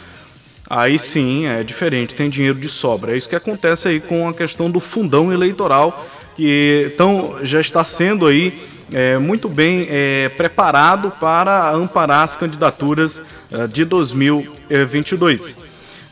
[0.68, 3.12] aí sim é diferente, tem dinheiro de sobra.
[3.12, 6.06] É isso que acontece aí com a questão do fundão eleitoral,
[6.36, 8.58] que então, já está sendo aí
[8.92, 15.56] é, muito bem é, preparado para amparar as candidaturas é, de 2022.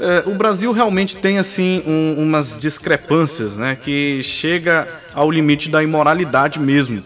[0.00, 5.82] É, o Brasil realmente tem assim um, umas discrepâncias, né, que chega ao limite da
[5.82, 7.03] imoralidade mesmo.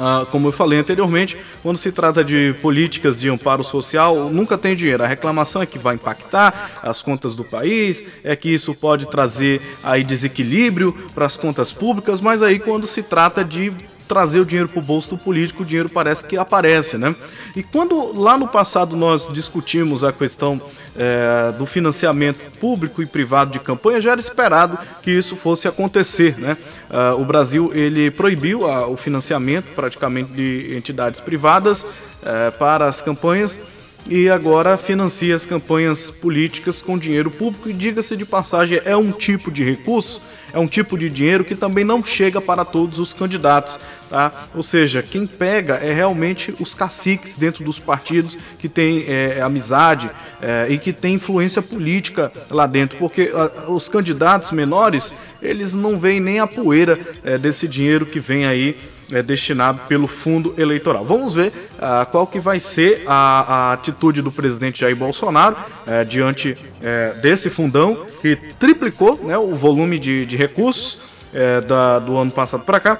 [0.00, 4.74] Uh, como eu falei anteriormente, quando se trata de políticas de amparo social, nunca tem
[4.74, 5.04] dinheiro.
[5.04, 9.60] A reclamação é que vai impactar as contas do país, é que isso pode trazer
[9.84, 13.70] aí desequilíbrio para as contas públicas, mas aí quando se trata de
[14.10, 17.14] trazer o dinheiro para o bolso do político, o dinheiro parece que aparece, né?
[17.54, 20.60] E quando lá no passado nós discutimos a questão
[20.96, 26.36] é, do financiamento público e privado de campanha, já era esperado que isso fosse acontecer,
[26.40, 26.56] né?
[26.90, 33.00] Uh, o Brasil ele proibiu a, o financiamento praticamente de entidades privadas uh, para as
[33.00, 33.60] campanhas
[34.08, 39.12] e agora financia as campanhas políticas com dinheiro público e diga-se de passagem é um
[39.12, 40.20] tipo de recurso
[40.52, 43.78] é um tipo de dinheiro que também não chega para todos os candidatos,
[44.08, 44.32] tá?
[44.54, 50.10] Ou seja, quem pega é realmente os caciques dentro dos partidos que tem é, amizade
[50.40, 55.98] é, e que tem influência política lá dentro, porque a, os candidatos menores eles não
[55.98, 58.76] veem nem a poeira é, desse dinheiro que vem aí
[59.12, 61.04] é, destinado pelo fundo eleitoral.
[61.04, 66.04] Vamos ver uh, qual que vai ser a, a, atitude do presidente Jair Bolsonaro uh,
[66.04, 70.98] diante uh, desse fundão que triplicou né, o volume de, de recursos
[71.68, 72.98] da, do ano passado para cá.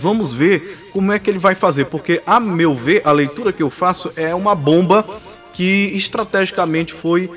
[0.00, 3.62] vamos ver como é que ele vai fazer, porque a meu ver, a leitura que
[3.62, 5.06] eu faço é uma bomba
[5.52, 7.30] que estrategicamente foi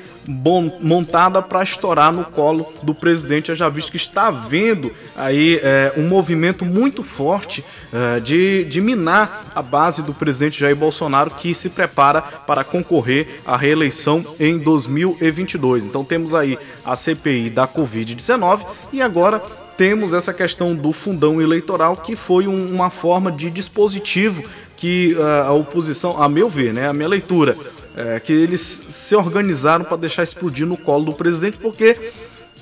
[0.80, 6.08] montada para estourar no colo do presidente, já visto que está havendo aí é, um
[6.08, 11.68] movimento muito forte é, de, de minar a base do presidente Jair Bolsonaro, que se
[11.68, 15.84] prepara para concorrer à reeleição em 2022.
[15.84, 18.60] Então temos aí a CPI da Covid-19
[18.92, 19.42] e agora
[19.76, 24.44] temos essa questão do fundão eleitoral, que foi um, uma forma de dispositivo
[24.76, 27.56] que uh, a oposição, a meu ver, né, a minha leitura,
[27.96, 32.12] é, que eles se organizaram para deixar explodir no colo do presidente, porque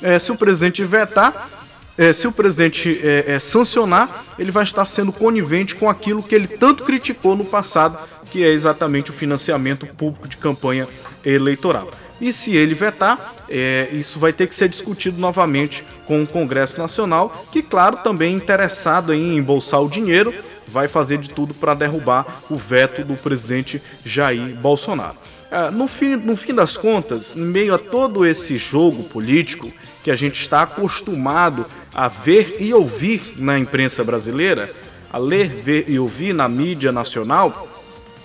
[0.03, 1.51] é, se o presidente vetar,
[1.97, 6.35] é, se o presidente é, é, sancionar, ele vai estar sendo conivente com aquilo que
[6.35, 7.99] ele tanto criticou no passado,
[8.31, 10.89] que é exatamente o financiamento público de campanha
[11.25, 11.91] eleitoral.
[12.21, 16.79] E se ele vetar, é, isso vai ter que ser discutido novamente com o Congresso
[16.81, 20.33] Nacional, que, claro, também é interessado em embolsar o dinheiro
[20.67, 25.17] vai fazer de tudo para derrubar o veto do presidente Jair Bolsonaro.
[25.51, 29.71] É, no, fim, no fim das contas, em meio a todo esse jogo político
[30.03, 34.71] que a gente está acostumado a ver e ouvir na imprensa brasileira,
[35.13, 37.69] a ler, ver e ouvir na mídia nacional,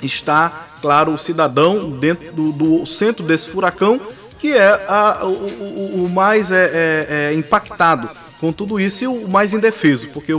[0.02, 4.00] está, claro, o cidadão dentro do, do centro desse furacão,
[4.40, 8.10] que é a, o, o, o, mais é, é, é impactado
[8.40, 10.32] com tudo isso e o mais indefeso, porque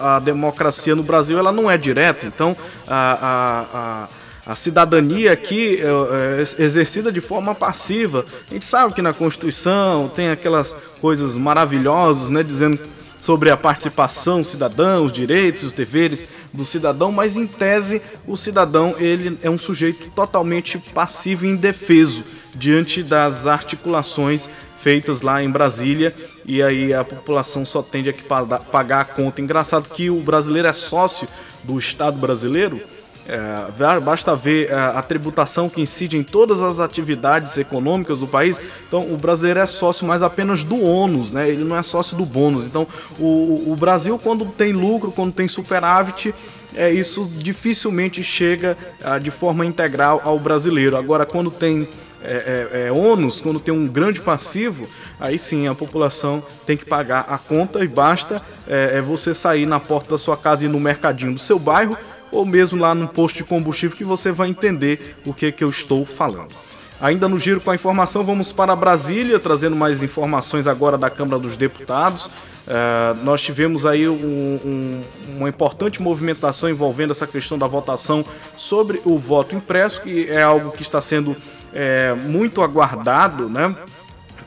[0.00, 5.78] a democracia no Brasil ela não é direta, então a, a, a, a cidadania aqui
[5.80, 8.24] é, é exercida de forma passiva.
[8.50, 12.78] A gente sabe que na Constituição tem aquelas coisas maravilhosas, né, dizendo
[13.20, 18.94] sobre a participação cidadã, os direitos, os deveres do cidadão, mas em tese o cidadão
[18.98, 22.22] ele é um sujeito totalmente passivo e indefeso
[22.54, 24.50] diante das articulações
[24.84, 26.14] feitas lá em Brasília
[26.44, 29.40] e aí a população só tende a pagar a conta.
[29.40, 31.26] Engraçado que o brasileiro é sócio
[31.62, 32.82] do Estado brasileiro.
[33.26, 38.26] É, basta ver a, é, a tributação que incide em todas as atividades econômicas do
[38.26, 38.60] país.
[38.86, 41.48] Então, o brasileiro é sócio, mas apenas do ônus, né?
[41.48, 42.66] Ele não é sócio do bônus.
[42.66, 42.86] Então,
[43.18, 46.34] o, o Brasil, quando tem lucro, quando tem superávit,
[46.74, 50.94] é, isso dificilmente chega é, de forma integral ao brasileiro.
[50.94, 51.88] Agora, quando tem
[52.24, 54.88] é, é, é, ônus, quando tem um grande passivo,
[55.20, 59.66] aí sim a população tem que pagar a conta e basta é, é você sair
[59.66, 61.96] na porta da sua casa e no mercadinho do seu bairro
[62.32, 65.70] ou mesmo lá no posto de combustível que você vai entender o que, que eu
[65.70, 66.54] estou falando.
[67.00, 71.38] Ainda no giro com a informação, vamos para Brasília, trazendo mais informações agora da Câmara
[71.38, 72.26] dos Deputados.
[72.26, 75.02] Uh, nós tivemos aí um, um,
[75.36, 78.24] uma importante movimentação envolvendo essa questão da votação
[78.56, 81.36] sobre o voto impresso, que é algo que está sendo
[81.74, 83.74] é, muito aguardado, né?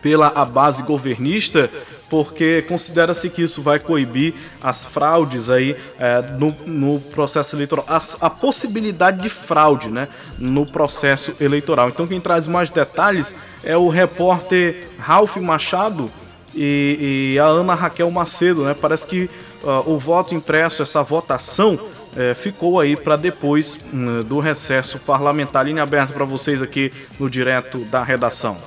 [0.01, 1.69] pela a base governista,
[2.09, 7.99] porque considera-se que isso vai coibir as fraudes aí é, no, no, processo eleitoral, a,
[8.21, 10.07] a, possibilidade de fraude né,
[10.37, 11.89] no processo eleitoral.
[11.89, 16.09] Então quem traz mais detalhes é o repórter Ralph Machado
[16.55, 18.63] e, e a Ana Raquel Macedo.
[18.63, 18.75] Né?
[18.79, 19.29] Parece que
[19.63, 21.79] uh, o voto impresso, essa votação,
[22.17, 25.65] é, ficou aí para depois um, do recesso parlamentar.
[25.65, 28.57] Linha aberta para vocês aqui no direto da redação.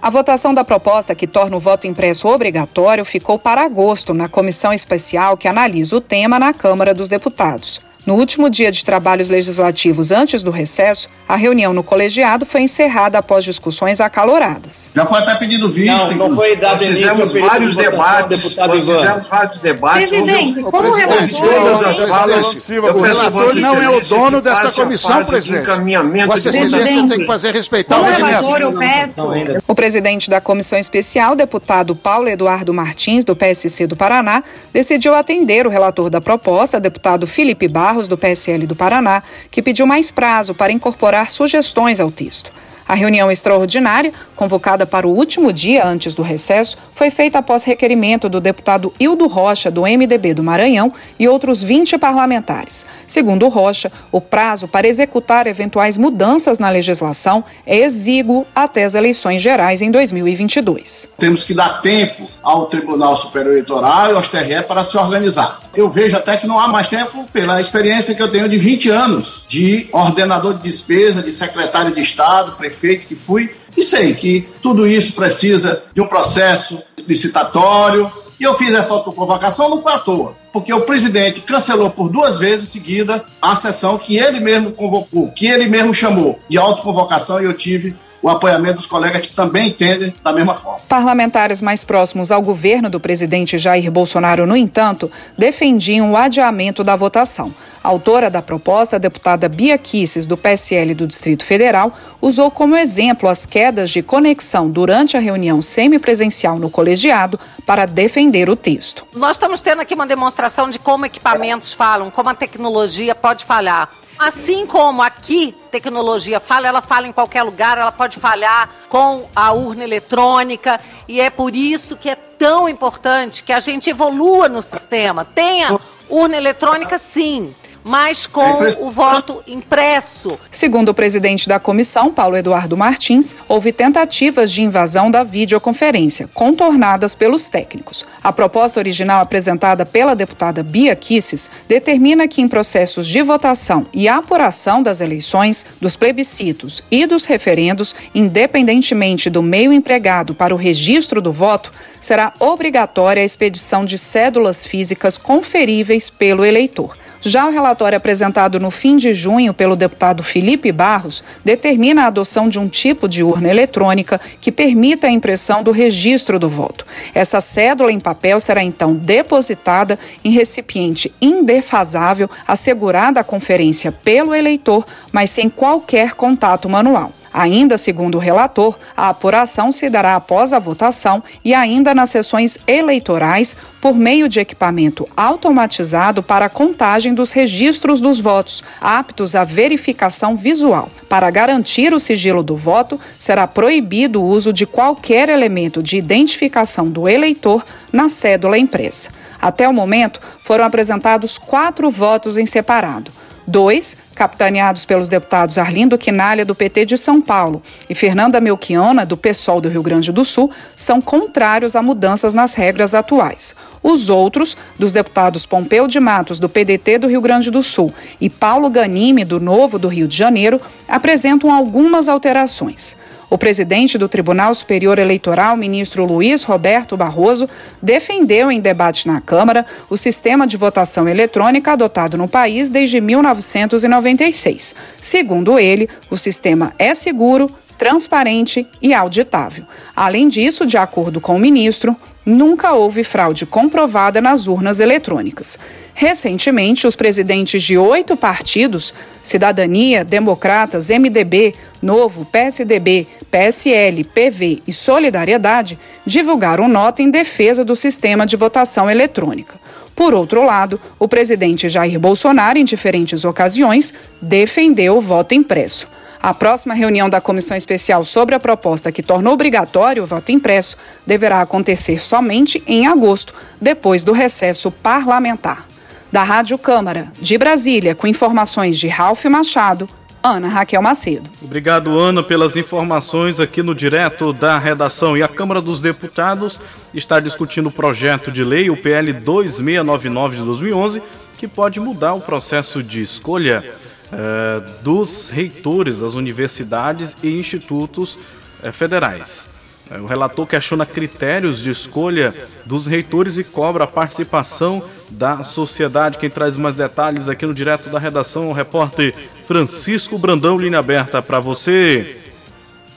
[0.00, 4.72] A votação da proposta que torna o voto impresso obrigatório ficou para agosto na comissão
[4.72, 7.87] especial que analisa o tema na Câmara dos Deputados.
[8.08, 13.18] No último dia de trabalhos legislativos antes do recesso, a reunião no colegiado foi encerrada
[13.18, 14.90] após discussões acaloradas.
[14.94, 16.12] Já foi até pedido vista.
[16.12, 18.38] Não, não foi dado nós fizemos vários debates.
[18.38, 20.08] Deputado nós fizemos vários debates.
[20.08, 21.86] Presidente, como relator...
[21.86, 25.62] as falas, eu peço não é o dono dessa comissão, presidente.
[25.64, 29.28] encaminhamento Vossa Excelência tem que fazer respeitar como o relator, eu peço...
[29.66, 34.42] O presidente da comissão especial, deputado Paulo Eduardo Martins, do PSC do Paraná,
[34.72, 39.86] decidiu atender o relator da proposta, deputado Felipe Barros, do PSL do Paraná, que pediu
[39.86, 42.52] mais prazo para incorporar sugestões ao texto.
[42.88, 48.30] A reunião extraordinária, convocada para o último dia antes do recesso, foi feita após requerimento
[48.30, 52.86] do deputado Hildo Rocha, do MDB do Maranhão, e outros 20 parlamentares.
[53.06, 59.42] Segundo Rocha, o prazo para executar eventuais mudanças na legislação é exíguo até as eleições
[59.42, 61.10] gerais em 2022.
[61.18, 65.60] Temos que dar tempo ao Tribunal Superior Eleitoral e aos TRE para se organizar.
[65.76, 68.88] Eu vejo até que não há mais tempo pela experiência que eu tenho de 20
[68.88, 74.14] anos de ordenador de despesa, de secretário de Estado, prefeito prefeito que fui, e sei
[74.14, 78.10] que tudo isso precisa de um processo licitatório.
[78.38, 82.38] E eu fiz essa autoconvocação, não foi à toa, porque o presidente cancelou por duas
[82.38, 87.46] vezes seguida a sessão que ele mesmo convocou, que ele mesmo chamou de autoconvocação, e
[87.46, 90.80] eu tive o apoiamento dos colegas que também entendem da mesma forma.
[90.88, 96.96] Parlamentares mais próximos ao governo do presidente Jair Bolsonaro, no entanto, defendiam o adiamento da
[96.96, 97.52] votação.
[97.88, 103.30] Autora da proposta, a deputada Bia Kisses, do PSL do Distrito Federal, usou como exemplo
[103.30, 109.06] as quedas de conexão durante a reunião semipresencial no colegiado para defender o texto.
[109.14, 113.88] Nós estamos tendo aqui uma demonstração de como equipamentos falam, como a tecnologia pode falhar.
[114.18, 119.50] Assim como aqui tecnologia fala, ela fala em qualquer lugar, ela pode falhar com a
[119.52, 120.78] urna eletrônica
[121.08, 125.24] e é por isso que é tão importante que a gente evolua no sistema.
[125.24, 125.80] Tenha
[126.10, 130.28] urna eletrônica, sim mas com é o voto impresso.
[130.50, 137.14] Segundo o presidente da comissão, Paulo Eduardo Martins, houve tentativas de invasão da videoconferência, contornadas
[137.14, 138.06] pelos técnicos.
[138.22, 144.08] A proposta original apresentada pela deputada Bia Kisses determina que em processos de votação e
[144.08, 151.20] apuração das eleições, dos plebiscitos e dos referendos, independentemente do meio empregado para o registro
[151.20, 156.96] do voto, será obrigatória a expedição de cédulas físicas conferíveis pelo eleitor.
[157.28, 162.48] Já o relatório apresentado no fim de junho pelo deputado Felipe Barros determina a adoção
[162.48, 166.86] de um tipo de urna eletrônica que permita a impressão do registro do voto.
[167.14, 174.86] Essa cédula em papel será então depositada em recipiente indefasável, assegurada a conferência pelo eleitor,
[175.12, 177.12] mas sem qualquer contato manual.
[177.32, 182.58] Ainda segundo o relator, a apuração se dará após a votação e ainda nas sessões
[182.66, 189.44] eleitorais por meio de equipamento automatizado para a contagem dos registros dos votos, aptos à
[189.44, 190.90] verificação visual.
[191.08, 196.88] Para garantir o sigilo do voto, será proibido o uso de qualquer elemento de identificação
[196.88, 199.10] do eleitor na cédula impressa.
[199.40, 203.12] Até o momento, foram apresentados quatro votos em separado.
[203.50, 209.16] Dois, capitaneados pelos deputados Arlindo Quinalha, do PT de São Paulo, e Fernanda Melchiona, do
[209.16, 213.56] PSOL do Rio Grande do Sul, são contrários a mudanças nas regras atuais.
[213.82, 217.90] Os outros, dos deputados Pompeu de Matos, do PDT do Rio Grande do Sul,
[218.20, 222.98] e Paulo Ganime, do Novo do Rio de Janeiro, apresentam algumas alterações.
[223.30, 227.46] O presidente do Tribunal Superior Eleitoral, ministro Luiz Roberto Barroso,
[227.82, 234.74] defendeu em debate na Câmara o sistema de votação eletrônica adotado no país desde 1996.
[234.98, 239.64] Segundo ele, o sistema é seguro, transparente e auditável.
[239.94, 245.58] Além disso, de acordo com o ministro, nunca houve fraude comprovada nas urnas eletrônicas.
[246.00, 255.76] Recentemente, os presidentes de oito partidos, Cidadania, Democratas, MDB, Novo, PSDB, PSL, PV e Solidariedade,
[256.06, 259.58] divulgaram nota em defesa do sistema de votação eletrônica.
[259.96, 263.92] Por outro lado, o presidente Jair Bolsonaro, em diferentes ocasiões,
[264.22, 265.88] defendeu o voto impresso.
[266.22, 270.76] A próxima reunião da comissão especial sobre a proposta que torna obrigatório o voto impresso
[271.04, 275.66] deverá acontecer somente em agosto, depois do recesso parlamentar.
[276.10, 279.88] Da Rádio Câmara, de Brasília, com informações de Ralph Machado,
[280.22, 281.28] Ana Raquel Macedo.
[281.42, 285.16] Obrigado, Ana, pelas informações aqui no direto da redação.
[285.16, 286.60] E a Câmara dos Deputados
[286.94, 291.02] está discutindo o projeto de lei, o PL 2699 de 2011,
[291.36, 293.64] que pode mudar o processo de escolha
[294.10, 298.18] eh, dos reitores das universidades e institutos
[298.62, 299.57] eh, federais.
[299.90, 302.34] O relator questiona critérios de escolha
[302.66, 306.18] dos reitores e cobra a participação da sociedade.
[306.18, 309.14] Quem traz mais detalhes aqui no direto da redação é o repórter
[309.46, 312.16] Francisco Brandão, linha aberta para você.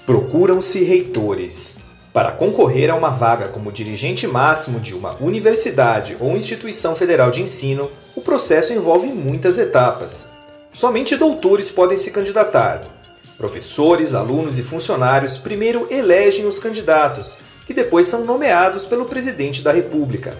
[0.05, 1.77] Procuram-se reitores.
[2.11, 7.41] Para concorrer a uma vaga como dirigente máximo de uma universidade ou instituição federal de
[7.41, 10.33] ensino, o processo envolve muitas etapas.
[10.73, 13.00] Somente doutores podem se candidatar.
[13.41, 19.71] Professores, alunos e funcionários primeiro elegem os candidatos, que depois são nomeados pelo presidente da
[19.71, 20.37] República.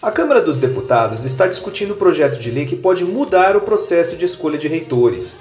[0.00, 4.16] A Câmara dos Deputados está discutindo o projeto de lei que pode mudar o processo
[4.16, 5.40] de escolha de reitores.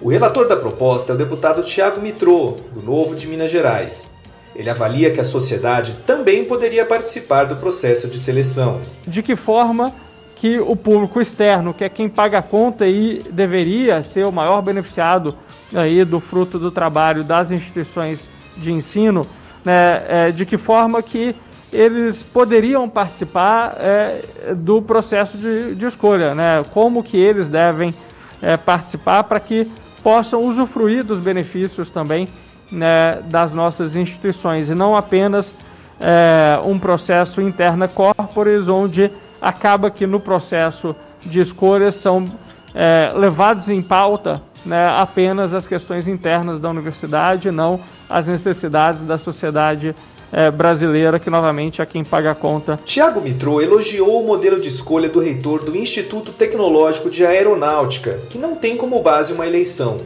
[0.00, 4.16] O relator da proposta é o deputado Tiago Mitrô, do Novo de Minas Gerais.
[4.56, 8.80] Ele avalia que a sociedade também poderia participar do processo de seleção.
[9.06, 9.94] De que forma
[10.34, 14.62] que o público externo, que é quem paga a conta e deveria ser o maior
[14.62, 15.36] beneficiado
[15.74, 19.26] aí do fruto do trabalho das instituições de ensino,
[19.64, 21.34] né, é, de que forma que
[21.72, 27.94] eles poderiam participar é, do processo de, de, escolha, né, como que eles devem
[28.40, 29.70] é, participar para que
[30.02, 32.28] possam usufruir dos benefícios também
[32.72, 35.54] né, das nossas instituições e não apenas
[36.00, 39.10] é, um processo interna corporis onde
[39.40, 40.94] acaba que no processo
[41.24, 42.26] de escolha são
[42.74, 49.18] é, levados em pauta né, apenas as questões internas da universidade, não as necessidades da
[49.18, 49.94] sociedade
[50.32, 52.78] é, brasileira, que novamente é quem paga a conta.
[52.84, 58.38] Tiago Mitrô elogiou o modelo de escolha do reitor do Instituto Tecnológico de Aeronáutica, que
[58.38, 60.00] não tem como base uma eleição.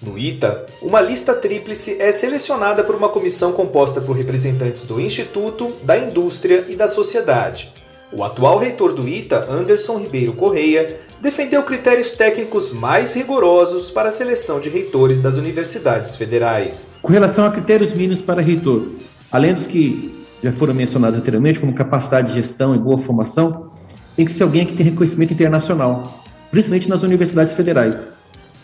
[0.00, 5.72] No ITA, uma lista tríplice é selecionada por uma comissão composta por representantes do Instituto,
[5.84, 7.72] da indústria e da sociedade.
[8.14, 14.12] O atual reitor do ITA, Anderson Ribeiro Correia, defendeu critérios técnicos mais rigorosos para a
[14.12, 16.92] seleção de reitores das universidades federais.
[17.00, 18.86] Com relação a critérios mínimos para reitor,
[19.30, 20.12] além dos que
[20.44, 23.70] já foram mencionados anteriormente, como capacidade de gestão e boa formação,
[24.14, 27.94] tem que ser alguém que tem reconhecimento internacional, principalmente nas universidades federais.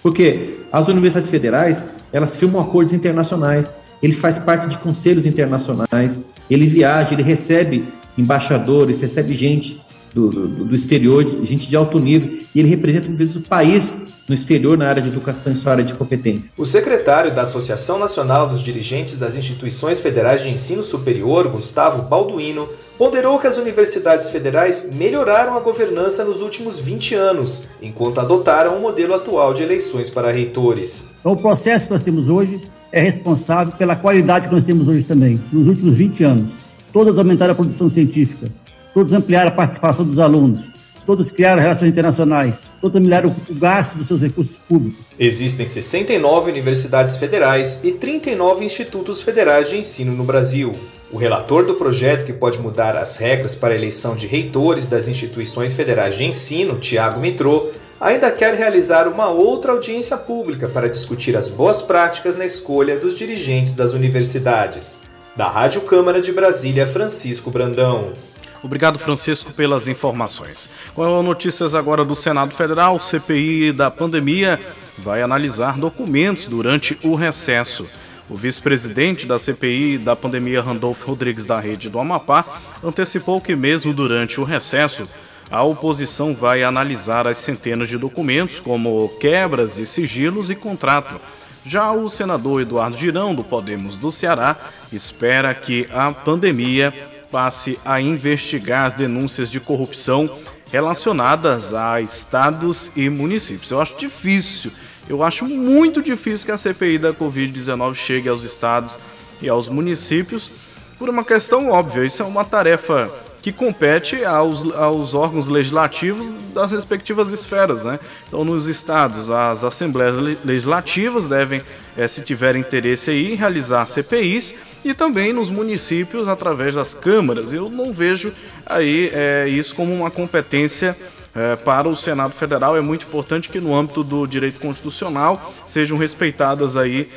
[0.02, 1.78] Porque as universidades federais,
[2.12, 3.72] elas firmam acordos internacionais,
[4.02, 6.20] ele faz parte de conselhos internacionais,
[6.50, 7.84] ele viaja, ele recebe
[8.18, 9.80] embaixadores, recebe gente
[10.12, 13.94] do, do, do, exterior, gente de alto nível, e ele representa muitas vezes o país
[14.28, 16.50] no exterior na área de educação e sua área de competência.
[16.56, 22.68] O secretário da Associação Nacional dos Dirigentes das Instituições Federais de Ensino Superior, Gustavo Balduino,
[22.98, 28.82] ponderou que as universidades federais melhoraram a governança nos últimos 20 anos, enquanto adotaram o
[28.82, 31.08] modelo atual de eleições para reitores.
[31.20, 32.60] Então, o processo que nós temos hoje
[32.92, 36.67] é responsável pela qualidade que nós temos hoje também, nos últimos 20 anos.
[36.98, 38.50] Todas aumentaram a produção científica,
[38.92, 40.68] todos ampliaram a participação dos alunos,
[41.06, 44.98] todos criaram relações internacionais, todos ampliaram o gasto dos seus recursos públicos.
[45.16, 50.74] Existem 69 universidades federais e 39 institutos federais de ensino no Brasil.
[51.12, 55.06] O relator do projeto que pode mudar as regras para a eleição de reitores das
[55.06, 57.68] instituições federais de ensino, Tiago Mitrô,
[58.00, 63.14] ainda quer realizar uma outra audiência pública para discutir as boas práticas na escolha dos
[63.14, 65.06] dirigentes das universidades.
[65.38, 68.12] Da Rádio Câmara de Brasília, Francisco Brandão.
[68.60, 70.68] Obrigado, Francisco, pelas informações.
[70.96, 74.58] Com notícias agora do Senado Federal, CPI da pandemia
[74.98, 77.86] vai analisar documentos durante o recesso.
[78.28, 82.44] O vice-presidente da CPI da pandemia, Randolfo Rodrigues da Rede do Amapá,
[82.82, 85.08] antecipou que, mesmo durante o recesso,
[85.48, 91.20] a oposição vai analisar as centenas de documentos, como quebras e sigilos e contrato
[91.64, 94.56] já o senador Eduardo Girão, do Podemos do Ceará,
[94.92, 96.92] espera que a pandemia
[97.30, 100.30] passe a investigar as denúncias de corrupção
[100.72, 103.70] relacionadas a estados e municípios.
[103.70, 104.70] Eu acho difícil,
[105.08, 108.98] eu acho muito difícil que a CPI da Covid-19 chegue aos estados
[109.40, 110.50] e aos municípios
[110.98, 112.04] por uma questão óbvia.
[112.04, 113.10] Isso é uma tarefa
[113.40, 117.84] que compete aos, aos órgãos legislativos das respectivas esferas.
[117.84, 117.98] Né?
[118.26, 120.14] Então, nos estados, as assembleias
[120.44, 121.62] legislativas devem,
[121.96, 127.52] é, se tiver interesse aí, realizar CPIs e também nos municípios através das câmaras.
[127.52, 128.32] Eu não vejo
[128.66, 130.96] aí é, isso como uma competência
[131.34, 132.76] é, para o Senado Federal.
[132.76, 137.08] É muito importante que no âmbito do direito constitucional sejam respeitadas aí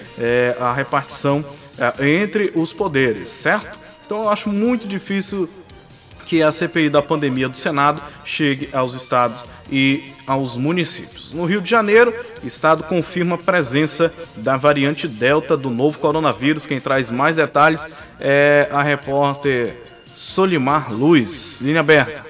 [0.60, 1.44] a repartição
[2.00, 3.80] entre os poderes, certo?
[4.06, 5.50] Então eu acho muito difícil
[6.32, 11.34] que a CPI da pandemia do Senado chegue aos estados e aos municípios.
[11.34, 16.66] No Rio de Janeiro, o estado confirma a presença da variante Delta do novo coronavírus.
[16.66, 17.86] Quem traz mais detalhes
[18.18, 19.76] é a repórter
[20.16, 21.60] Solimar Luz.
[21.60, 22.26] Linha aberta.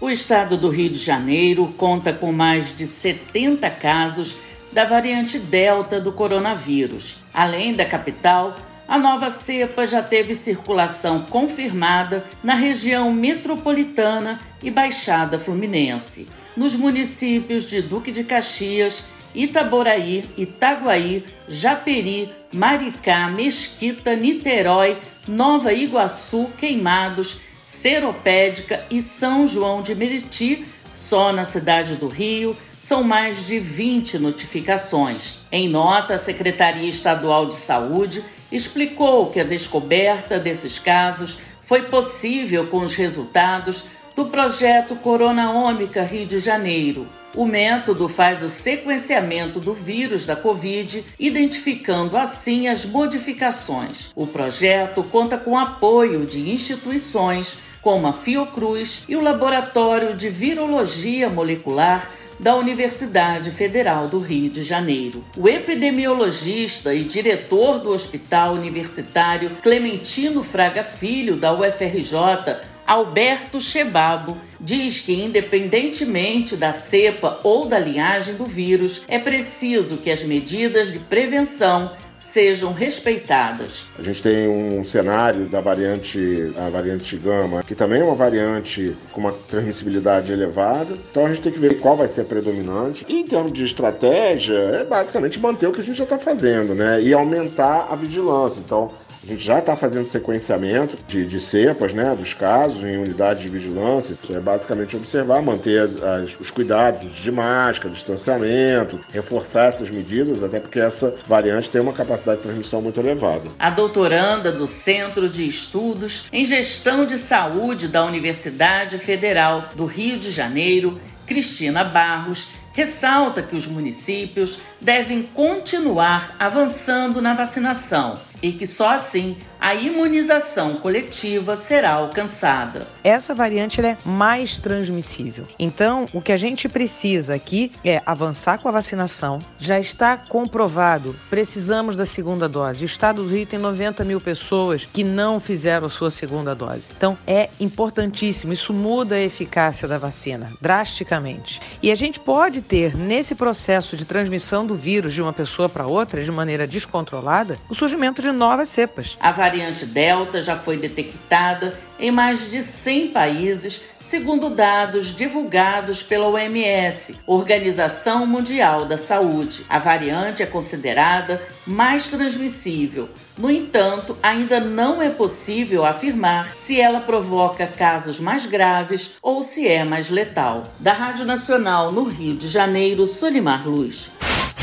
[0.00, 4.36] O estado do Rio de Janeiro conta com mais de 70 casos
[4.70, 7.16] da variante Delta do coronavírus.
[7.34, 8.56] Além da capital,
[8.92, 16.28] a nova cepa já teve circulação confirmada na região metropolitana e Baixada Fluminense.
[16.54, 27.40] Nos municípios de Duque de Caxias, Itaboraí, Itaguaí, Japeri, Maricá, Mesquita, Niterói, Nova Iguaçu, Queimados,
[27.64, 34.18] Seropédica e São João de Meriti, só na cidade do Rio, são mais de 20
[34.18, 35.38] notificações.
[35.50, 38.22] Em nota, a Secretaria Estadual de Saúde
[38.52, 46.02] explicou que a descoberta desses casos foi possível com os resultados do projeto Corona Ômica
[46.02, 47.06] Rio de Janeiro.
[47.34, 54.10] O método faz o sequenciamento do vírus da Covid, identificando assim as modificações.
[54.14, 61.30] O projeto conta com apoio de instituições como a Fiocruz e o Laboratório de Virologia
[61.30, 62.10] Molecular
[62.42, 65.24] da Universidade Federal do Rio de Janeiro.
[65.36, 74.98] O epidemiologista e diretor do Hospital Universitário Clementino Fraga Filho, da UFRJ, Alberto Chebabo, diz
[74.98, 80.98] que, independentemente da cepa ou da linhagem do vírus, é preciso que as medidas de
[80.98, 81.92] prevenção
[82.22, 83.84] sejam respeitadas.
[83.98, 88.96] A gente tem um cenário da variante, a variante gama, que também é uma variante
[89.10, 90.94] com uma transmissibilidade elevada.
[91.10, 93.04] Então a gente tem que ver qual vai ser a predominante.
[93.08, 96.74] E em termos de estratégia, é basicamente manter o que a gente já está fazendo,
[96.74, 97.02] né?
[97.02, 98.60] E aumentar a vigilância.
[98.60, 98.90] Então
[99.24, 103.48] a gente já está fazendo sequenciamento de, de, cepas, né, dos casos em unidades de
[103.48, 104.14] vigilância.
[104.14, 110.42] Isso é basicamente observar, manter as, as, os cuidados de máscara, distanciamento, reforçar essas medidas,
[110.42, 113.50] até porque essa variante tem uma capacidade de transmissão muito elevada.
[113.60, 120.18] A doutoranda do Centro de Estudos em Gestão de Saúde da Universidade Federal do Rio
[120.18, 128.66] de Janeiro, Cristina Barros, ressalta que os municípios devem continuar avançando na vacinação e que
[128.66, 132.84] só assim a imunização coletiva será alcançada.
[133.04, 135.44] Essa variante é mais transmissível.
[135.56, 139.40] Então, o que a gente precisa aqui é avançar com a vacinação.
[139.60, 142.82] Já está comprovado, precisamos da segunda dose.
[142.82, 146.90] O estado do Rio tem 90 mil pessoas que não fizeram a sua segunda dose.
[146.96, 148.52] Então, é importantíssimo.
[148.52, 151.60] Isso muda a eficácia da vacina drasticamente.
[151.80, 155.86] E a gente pode ter, nesse processo de transmissão do vírus de uma pessoa para
[155.86, 159.16] outra, de maneira descontrolada, o surgimento de novas cepas.
[159.20, 166.28] A variante Delta já foi detectada em mais de 100 países, segundo dados divulgados pela
[166.28, 169.64] OMS, Organização Mundial da Saúde.
[169.68, 173.08] A variante é considerada mais transmissível.
[173.38, 179.66] No entanto, ainda não é possível afirmar se ela provoca casos mais graves ou se
[179.66, 180.72] é mais letal.
[180.78, 184.10] Da Rádio Nacional no Rio de Janeiro, Solimar Luz.